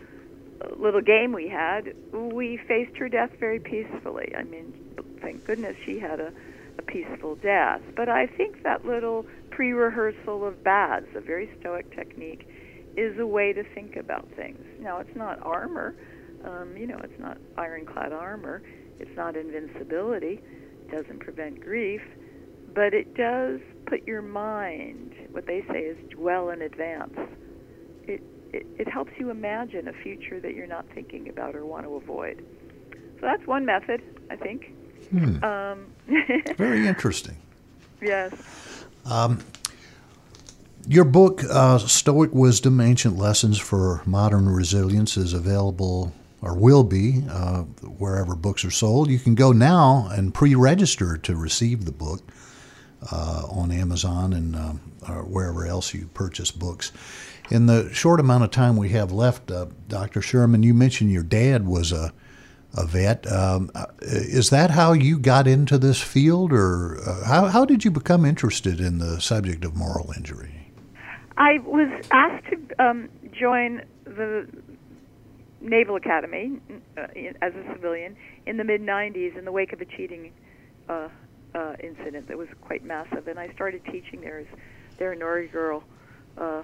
little 0.77 1.01
game 1.01 1.33
we 1.33 1.49
had, 1.49 1.95
we 2.13 2.57
faced 2.57 2.97
her 2.99 3.09
death 3.09 3.31
very 3.39 3.59
peacefully. 3.59 4.33
I 4.37 4.43
mean, 4.43 4.73
thank 5.21 5.45
goodness 5.45 5.77
she 5.85 5.99
had 5.99 6.21
a, 6.21 6.33
a 6.79 6.83
peaceful 6.83 7.37
death. 7.37 7.81
But 7.97 8.09
I 8.09 8.27
think 8.27 8.63
that 8.63 8.85
little 8.85 9.27
pre-rehearsal 9.51 10.47
of 10.47 10.63
bads, 10.63 11.07
a 11.15 11.21
very 11.21 11.51
stoic 11.61 11.95
technique, 11.95 12.47
is 12.97 13.19
a 13.19 13.27
way 13.27 13.53
to 13.53 13.63
think 13.63 13.97
about 13.97 14.29
things. 14.37 14.65
Now, 14.81 14.99
it's 14.99 15.17
not 15.17 15.39
armor. 15.43 15.95
Um, 16.45 16.77
you 16.77 16.87
know, 16.87 16.99
it's 17.03 17.19
not 17.19 17.39
ironclad 17.57 18.13
armor. 18.13 18.63
It's 18.99 19.17
not 19.17 19.37
invincibility. 19.37 20.41
It 20.83 20.91
doesn't 20.91 21.21
prevent 21.21 21.61
grief. 21.61 22.03
But 22.75 22.95
it 22.95 23.15
does 23.15 23.61
put 23.87 24.07
your 24.07 24.23
mind, 24.23 25.15
what 25.33 25.47
they 25.47 25.65
say 25.69 25.81
is 25.81 25.97
dwell 26.11 26.51
in 26.51 26.63
advance. 26.63 27.19
It, 28.05 28.23
it, 28.53 28.67
it 28.79 28.89
helps 28.89 29.13
you 29.19 29.31
imagine 29.31 29.89
a 29.89 29.93
future 29.93 30.41
that 30.41 30.55
you're 30.55 30.67
not 30.67 30.87
thinking 30.95 31.29
about 31.29 31.57
or 31.57 31.65
want 31.67 31.85
to 31.85 31.95
avoid. 31.95 32.45
So 32.93 33.23
that's 33.23 33.47
one 33.47 33.67
method, 33.67 34.03
I 34.31 34.37
think. 34.37 34.73
Hmm. 35.11 35.43
Um, 35.43 35.87
Very 36.57 36.87
interesting. 36.87 37.37
Yes. 38.01 38.33
Um, 39.05 39.41
your 40.87 41.05
book, 41.05 41.43
uh, 41.45 41.79
Stoic 41.79 42.33
Wisdom 42.33 42.81
Ancient 42.81 43.17
Lessons 43.17 43.59
for 43.59 44.03
Modern 44.07 44.49
Resilience, 44.49 45.17
is 45.17 45.33
available 45.33 46.13
or 46.43 46.57
will 46.57 46.85
be 46.85 47.23
uh, 47.31 47.63
wherever 47.99 48.35
books 48.35 48.65
are 48.65 48.71
sold. 48.71 49.11
You 49.11 49.19
can 49.19 49.35
go 49.35 49.53
now 49.53 50.09
and 50.11 50.33
pre 50.33 50.55
register 50.55 51.17
to 51.19 51.37
receive 51.37 51.85
the 51.85 51.93
book 51.93 52.23
uh, 53.11 53.47
on 53.51 53.71
Amazon 53.71 54.33
and 54.33 54.57
uh, 54.57 54.73
wherever 55.23 55.67
else 55.67 55.95
you 55.95 56.09
purchase 56.15 56.51
books. 56.51 56.93
In 57.51 57.67
the 57.67 57.93
short 57.93 58.21
amount 58.21 58.45
of 58.45 58.51
time 58.51 58.77
we 58.77 58.91
have 58.91 59.11
left, 59.11 59.51
uh, 59.51 59.67
Dr. 59.89 60.23
Sherman, 60.23 60.63
you 60.63 60.75
mentioned 60.75 61.11
your 61.11 61.23
dad 61.23 61.67
was 61.67 61.93
a 61.93 62.13
a 62.77 62.87
vet. 62.87 63.31
Um, 63.31 63.71
uh, 63.75 63.87
is 64.01 64.51
that 64.51 64.71
how 64.71 64.93
you 64.93 65.19
got 65.19 65.47
into 65.47 65.79
this 65.79 66.01
field, 66.01 66.53
or 66.53 67.01
uh, 67.05 67.25
how, 67.25 67.47
how 67.47 67.65
did 67.65 67.85
you 67.85 67.91
become 67.91 68.25
interested 68.25 68.81
in 68.81 68.99
the 68.99 69.21
subject 69.21 69.65
of 69.65 69.77
moral 69.77 70.13
injury? 70.17 70.73
I 71.37 71.59
was 71.65 71.89
asked 72.11 72.47
to 72.47 72.85
um, 72.85 73.09
join 73.33 73.83
the 74.05 74.47
Naval 75.61 75.97
Academy 75.97 76.61
uh, 76.97 77.07
as 77.43 77.55
a 77.55 77.73
civilian 77.75 78.17
in 78.47 78.57
the 78.57 78.65
mid 78.65 78.83
90s 78.83 79.37
in 79.37 79.45
the 79.45 79.53
wake 79.53 79.73
of 79.73 79.81
a 79.81 79.85
cheating 79.85 80.33
uh, 80.89 81.09
uh, 81.55 81.75
incident 81.83 82.29
that 82.29 82.39
was 82.39 82.49
quite 82.61 82.85
massive, 82.85 83.29
and 83.29 83.39
I 83.39 83.53
started 83.55 83.85
teaching 83.85 84.21
there 84.21 84.39
as 84.39 84.47
their 84.99 85.13
inaugural 85.13 85.83
uh, 86.39 86.63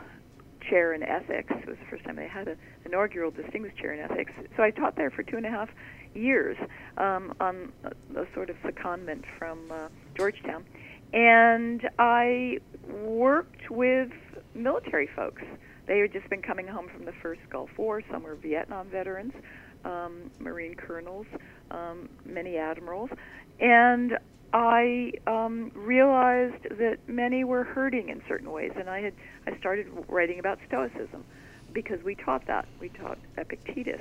chair 0.68 0.94
in 0.94 1.03
ethics. 1.03 1.51
It 1.51 1.66
was 1.66 1.79
the 1.79 1.87
first 1.90 2.05
time 2.05 2.16
they 2.16 2.29
had 2.29 2.49
an 2.49 2.59
inaugural 2.85 3.31
distinguished 3.31 3.77
chair 3.79 3.92
in 3.92 4.01
ethics. 4.01 4.33
So 4.57 4.62
I 4.62 4.70
taught 4.70 4.96
there 4.96 5.11
for 5.11 5.22
two 5.22 5.37
and 5.37 5.46
a 5.46 5.51
half 5.51 5.68
years 6.14 6.57
um, 6.96 7.35
on 7.40 7.72
a, 7.85 8.20
a 8.20 8.27
sort 8.35 8.51
of 8.51 8.57
secondment 8.62 9.25
from 9.38 9.70
uh, 9.70 9.88
Georgetown. 10.16 10.64
And 11.12 11.88
I 11.99 12.59
worked 12.88 13.70
with 13.70 14.11
military 14.55 15.09
folks. 15.14 15.42
They 15.87 16.01
had 16.01 16.12
just 16.12 16.29
been 16.29 16.42
coming 16.42 16.66
home 16.66 16.88
from 16.88 17.05
the 17.05 17.12
first 17.22 17.40
Gulf 17.51 17.70
War. 17.77 18.03
Some 18.11 18.25
were 18.25 18.35
Vietnam 18.35 18.88
veterans, 18.88 19.33
um, 19.85 20.31
Marine 20.40 20.75
colonels, 20.75 21.27
um, 21.70 22.09
many 22.25 22.57
admirals. 22.57 23.11
And 23.61 24.18
I 24.57 25.12
um, 25.27 25.71
realized 25.75 26.62
that 26.79 26.97
many 27.07 27.45
were 27.45 27.62
hurting 27.62 28.09
in 28.09 28.23
certain 28.27 28.51
ways, 28.51 28.73
and 28.75 28.88
I 28.88 29.03
had 29.03 29.12
I 29.47 29.59
started 29.59 29.87
writing 30.09 30.38
about 30.38 30.59
Stoicism 30.66 31.27
because 31.75 32.03
we 32.03 32.14
taught 32.14 32.47
that. 32.47 32.66
We 32.81 32.88
taught 32.88 33.19
Epictetus, 33.37 34.01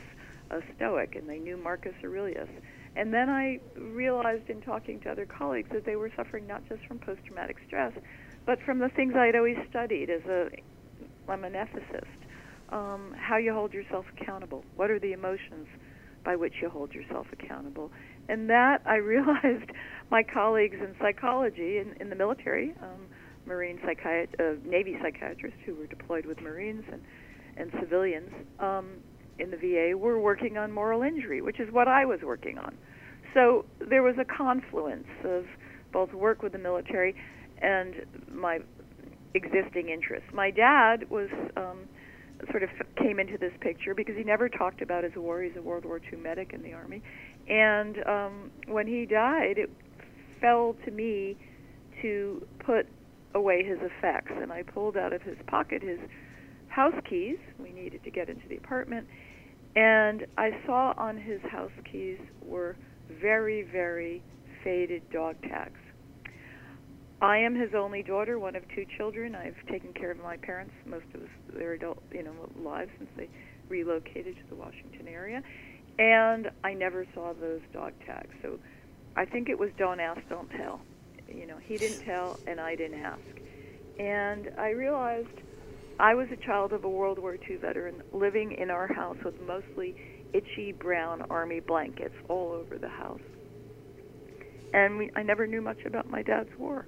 a 0.51 0.61
Stoic, 0.77 1.15
and 1.17 1.27
they 1.29 1.39
knew 1.39 1.57
Marcus 1.57 1.93
Aurelius. 2.01 2.47
And 2.95 3.13
then 3.13 3.29
I 3.29 3.59
realized 3.77 4.49
in 4.49 4.61
talking 4.61 5.01
to 5.01 5.11
other 5.11 5.25
colleagues 5.25 5.71
that 5.73 5.85
they 5.85 5.97
were 5.97 6.09
suffering 6.15 6.47
not 6.47 6.65
just 6.69 6.85
from 6.85 6.99
post-traumatic 6.99 7.57
stress, 7.67 7.91
but 8.45 8.57
from 8.61 8.79
the 8.79 8.87
things 8.87 9.13
I'd 9.13 9.35
always 9.35 9.57
studied 9.69 10.09
as 10.09 10.23
a 10.23 10.47
I'm 11.27 11.43
an 11.43 11.51
ethicist. 11.51 12.05
Um, 12.69 13.13
how 13.19 13.35
you 13.35 13.53
hold 13.53 13.73
yourself 13.73 14.05
accountable. 14.17 14.63
What 14.77 14.89
are 14.89 14.99
the 14.99 15.11
emotions 15.11 15.67
by 16.23 16.37
which 16.37 16.53
you 16.61 16.69
hold 16.69 16.93
yourself 16.93 17.27
accountable? 17.33 17.91
And 18.29 18.49
that 18.49 18.81
I 18.85 18.95
realized 19.15 19.69
my 20.11 20.23
colleagues 20.23 20.77
in 20.79 20.95
psychology 20.99 21.77
in, 21.79 21.95
in 21.99 22.09
the 22.09 22.15
military, 22.15 22.73
um, 22.81 23.07
Marine 23.45 23.79
psychiat- 23.79 24.39
uh, 24.39 24.57
Navy 24.65 24.97
psychiatrists 25.01 25.59
who 25.65 25.75
were 25.75 25.87
deployed 25.87 26.25
with 26.25 26.41
Marines 26.41 26.83
and, 26.91 27.01
and 27.57 27.71
civilians 27.79 28.29
um, 28.59 28.87
in 29.39 29.51
the 29.51 29.57
VA 29.57 29.97
were 29.97 30.19
working 30.19 30.57
on 30.57 30.71
moral 30.71 31.01
injury, 31.03 31.41
which 31.41 31.59
is 31.59 31.71
what 31.71 31.87
I 31.87 32.05
was 32.05 32.19
working 32.23 32.57
on. 32.57 32.75
So 33.33 33.65
there 33.79 34.01
was 34.01 34.15
a 34.19 34.25
confluence 34.25 35.07
of 35.23 35.45
both 35.91 36.13
work 36.13 36.41
with 36.41 36.53
the 36.53 36.57
military 36.57 37.15
and 37.61 37.95
my 38.31 38.59
existing 39.33 39.89
interests. 39.89 40.29
My 40.33 40.51
dad 40.51 41.09
was 41.09 41.29
um, 41.57 41.79
sort 42.51 42.63
of 42.63 42.69
came 42.97 43.19
into 43.19 43.37
this 43.37 43.51
picture 43.59 43.93
because 43.93 44.15
he 44.15 44.23
never 44.23 44.49
talked 44.49 44.81
about 44.81 45.03
his 45.03 45.13
war. 45.15 45.41
He's 45.41 45.55
a 45.57 45.61
World 45.61 45.85
War 45.85 45.99
II 46.11 46.19
medic 46.19 46.53
in 46.53 46.63
the 46.63 46.73
Army. 46.73 47.01
And 47.47 47.97
um, 48.07 48.51
when 48.67 48.87
he 48.87 49.05
died, 49.05 49.57
it 49.57 49.69
fell 50.45 50.75
to 50.85 50.91
me 50.91 51.35
to 52.03 52.45
put 52.63 52.85
away 53.33 53.63
his 53.63 53.79
effects. 53.81 54.31
And 54.39 54.51
I 54.51 54.61
pulled 54.61 54.95
out 54.95 55.11
of 55.11 55.21
his 55.23 55.37
pocket 55.47 55.81
his 55.81 55.99
house 56.67 56.93
keys. 57.09 57.37
We 57.59 57.71
needed 57.71 58.03
to 58.03 58.11
get 58.11 58.29
into 58.29 58.47
the 58.47 58.57
apartment. 58.57 59.07
And 59.75 60.25
I 60.37 60.51
saw 60.65 60.93
on 60.97 61.17
his 61.17 61.41
house 61.51 61.71
keys 61.91 62.19
were 62.43 62.77
very, 63.21 63.63
very 63.71 64.21
faded 64.63 65.09
dog 65.11 65.35
tags. 65.41 65.79
I 67.21 67.37
am 67.37 67.55
his 67.55 67.69
only 67.75 68.03
daughter, 68.03 68.37
one 68.37 68.55
of 68.55 68.63
two 68.75 68.85
children. 68.97 69.35
I've 69.35 69.55
taken 69.71 69.93
care 69.93 70.11
of 70.11 70.17
my 70.19 70.37
parents 70.37 70.73
most 70.85 71.05
of 71.15 71.21
their 71.57 71.73
adult, 71.73 72.03
you 72.11 72.23
know, 72.23 72.33
lives 72.61 72.91
since 72.97 73.09
they 73.17 73.29
relocated 73.67 74.35
to 74.35 74.43
the 74.49 74.55
Washington 74.55 75.07
area, 75.07 75.41
and 75.97 76.51
I 76.63 76.73
never 76.73 77.07
saw 77.15 77.33
those 77.33 77.61
dog 77.73 77.93
tags. 78.05 78.29
So 78.43 78.59
I 79.15 79.25
think 79.25 79.49
it 79.49 79.57
was 79.57 79.69
don't 79.77 79.99
ask, 79.99 80.21
don't 80.29 80.49
tell. 80.51 80.81
You 81.27 81.47
know, 81.47 81.57
he 81.57 81.77
didn't 81.77 82.03
tell, 82.05 82.39
and 82.47 82.59
I 82.59 82.75
didn't 82.75 83.01
ask. 83.01 83.21
And 83.97 84.51
I 84.57 84.69
realized 84.71 85.29
I 85.99 86.13
was 86.15 86.27
a 86.31 86.35
child 86.35 86.73
of 86.73 86.83
a 86.83 86.89
World 86.89 87.19
War 87.19 87.35
II 87.35 87.55
veteran 87.57 88.03
living 88.11 88.51
in 88.51 88.69
our 88.69 88.91
house 88.91 89.17
with 89.23 89.39
mostly 89.41 89.95
itchy 90.33 90.73
brown 90.73 91.21
army 91.29 91.61
blankets 91.61 92.15
all 92.27 92.51
over 92.51 92.77
the 92.77 92.89
house. 92.89 93.21
And 94.73 94.97
we, 94.97 95.11
I 95.15 95.23
never 95.23 95.47
knew 95.47 95.61
much 95.61 95.85
about 95.85 96.09
my 96.09 96.21
dad's 96.21 96.53
war. 96.57 96.85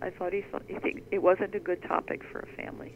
I 0.00 0.10
thought 0.10 0.32
he 0.32 0.42
thought 0.42 0.62
he 0.68 0.78
think 0.78 1.02
it 1.10 1.20
wasn't 1.20 1.54
a 1.54 1.60
good 1.60 1.82
topic 1.82 2.22
for 2.30 2.40
a 2.40 2.46
family, 2.56 2.94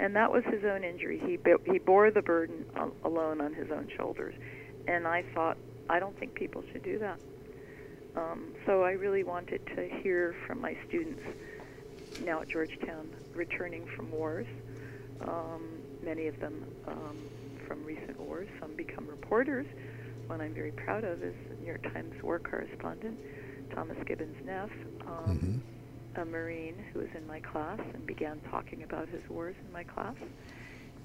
and 0.00 0.16
that 0.16 0.32
was 0.32 0.42
his 0.44 0.64
own 0.64 0.82
injury. 0.82 1.18
He 1.18 1.38
he 1.70 1.78
bore 1.78 2.10
the 2.10 2.22
burden 2.22 2.64
alone 3.04 3.40
on 3.40 3.52
his 3.52 3.70
own 3.70 3.88
shoulders, 3.96 4.34
and 4.88 5.06
I 5.06 5.24
thought 5.34 5.58
I 5.90 5.98
don't 5.98 6.18
think 6.18 6.34
people 6.34 6.64
should 6.72 6.82
do 6.82 6.98
that. 7.00 7.20
Um, 8.16 8.52
so 8.66 8.82
I 8.82 8.92
really 8.92 9.24
wanted 9.24 9.66
to 9.74 9.88
hear 10.02 10.34
from 10.46 10.60
my 10.60 10.76
students 10.88 11.22
now 12.20 12.42
at 12.42 12.48
Georgetown, 12.48 13.08
returning 13.34 13.86
from 13.96 14.10
wars. 14.10 14.46
Um, 15.26 15.80
many 16.02 16.26
of 16.26 16.38
them 16.40 16.64
um, 16.86 17.16
from 17.66 17.84
recent 17.84 18.18
wars. 18.20 18.48
Some 18.60 18.74
become 18.76 19.06
reporters. 19.06 19.66
One 20.26 20.40
I'm 20.40 20.54
very 20.54 20.72
proud 20.72 21.04
of 21.04 21.22
is 21.22 21.34
the 21.48 21.56
New 21.56 21.66
York 21.66 21.82
Times 21.92 22.22
war 22.22 22.38
correspondent, 22.38 23.18
Thomas 23.74 23.96
Gibbons 24.06 24.36
Neff. 24.44 24.70
Um, 25.06 25.38
mm-hmm 25.38 25.58
a 26.16 26.24
Marine 26.24 26.74
who 26.92 27.00
was 27.00 27.08
in 27.16 27.26
my 27.26 27.40
class 27.40 27.80
and 27.94 28.06
began 28.06 28.40
talking 28.50 28.82
about 28.82 29.08
his 29.08 29.22
wars 29.28 29.54
in 29.66 29.72
my 29.72 29.84
class. 29.84 30.14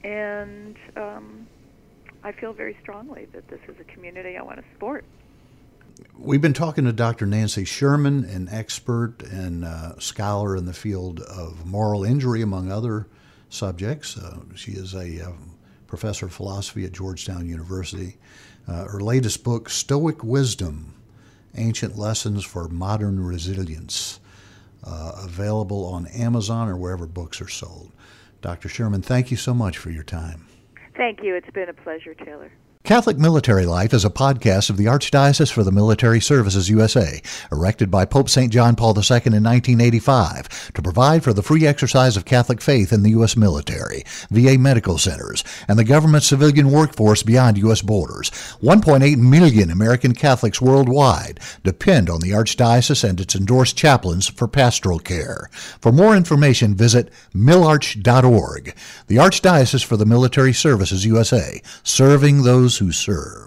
And 0.03 0.75
um, 0.95 1.47
I 2.23 2.31
feel 2.31 2.53
very 2.53 2.77
strongly 2.81 3.27
that 3.33 3.47
this 3.47 3.59
is 3.67 3.75
a 3.79 3.83
community 3.85 4.37
I 4.37 4.41
want 4.43 4.57
to 4.57 4.65
support. 4.73 5.05
We've 6.17 6.41
been 6.41 6.53
talking 6.53 6.85
to 6.85 6.93
Dr. 6.93 7.25
Nancy 7.25 7.65
Sherman, 7.65 8.25
an 8.25 8.49
expert 8.51 9.23
and 9.23 9.65
uh, 9.65 9.97
scholar 9.99 10.55
in 10.55 10.65
the 10.65 10.73
field 10.73 11.21
of 11.21 11.65
moral 11.65 12.03
injury, 12.03 12.41
among 12.41 12.71
other 12.71 13.07
subjects. 13.49 14.17
Uh, 14.17 14.39
she 14.55 14.73
is 14.73 14.93
a 14.93 15.27
uh, 15.27 15.31
professor 15.87 16.25
of 16.25 16.33
philosophy 16.33 16.85
at 16.85 16.91
Georgetown 16.91 17.47
University. 17.47 18.17
Uh, 18.67 18.85
her 18.85 18.99
latest 18.99 19.43
book, 19.43 19.69
Stoic 19.69 20.23
Wisdom 20.23 20.93
Ancient 21.55 21.97
Lessons 21.97 22.43
for 22.43 22.67
Modern 22.67 23.23
Resilience 23.23 24.19
uh, 24.83 25.13
available 25.23 25.85
on 25.85 26.07
Amazon 26.07 26.69
or 26.69 26.77
wherever 26.77 27.07
books 27.07 27.41
are 27.41 27.47
sold. 27.47 27.91
Dr. 28.41 28.69
Sherman, 28.69 29.01
thank 29.01 29.31
you 29.31 29.37
so 29.37 29.53
much 29.53 29.77
for 29.77 29.89
your 29.89 30.03
time. 30.03 30.47
Thank 30.95 31.23
you. 31.23 31.35
It's 31.35 31.49
been 31.51 31.69
a 31.69 31.73
pleasure, 31.73 32.13
Taylor. 32.13 32.51
Catholic 32.87 33.17
Military 33.17 33.65
Life 33.65 33.93
is 33.93 34.05
a 34.05 34.09
podcast 34.09 34.69
of 34.69 34.77
the 34.77 34.85
Archdiocese 34.85 35.51
for 35.51 35.61
the 35.61 35.73
Military 35.73 36.21
Services 36.21 36.69
USA, 36.69 37.21
erected 37.51 37.91
by 37.91 38.05
Pope 38.05 38.29
St. 38.29 38.49
John 38.49 38.77
Paul 38.77 38.91
II 38.91 39.23
in 39.25 39.43
1985 39.43 40.71
to 40.71 40.81
provide 40.81 41.21
for 41.21 41.33
the 41.33 41.43
free 41.43 41.67
exercise 41.67 42.15
of 42.15 42.23
Catholic 42.23 42.61
faith 42.61 42.93
in 42.93 43.03
the 43.03 43.09
U.S. 43.09 43.35
military, 43.35 44.05
VA 44.31 44.57
medical 44.57 44.97
centers, 44.97 45.43
and 45.67 45.77
the 45.77 45.83
government 45.83 46.23
civilian 46.23 46.71
workforce 46.71 47.23
beyond 47.23 47.57
U.S. 47.57 47.81
borders. 47.81 48.29
1.8 48.63 49.17
million 49.17 49.69
American 49.69 50.13
Catholics 50.13 50.61
worldwide 50.61 51.41
depend 51.65 52.09
on 52.09 52.21
the 52.21 52.31
Archdiocese 52.31 53.03
and 53.03 53.19
its 53.19 53.35
endorsed 53.35 53.75
chaplains 53.75 54.29
for 54.29 54.47
pastoral 54.47 54.99
care. 54.99 55.49
For 55.81 55.91
more 55.91 56.15
information, 56.15 56.73
visit 56.73 57.11
milarch.org. 57.35 58.73
The 59.07 59.17
Archdiocese 59.17 59.83
for 59.83 59.97
the 59.97 60.05
Military 60.05 60.53
Services 60.53 61.05
USA, 61.05 61.61
serving 61.83 62.43
who 62.77 62.91
serve. 62.91 63.46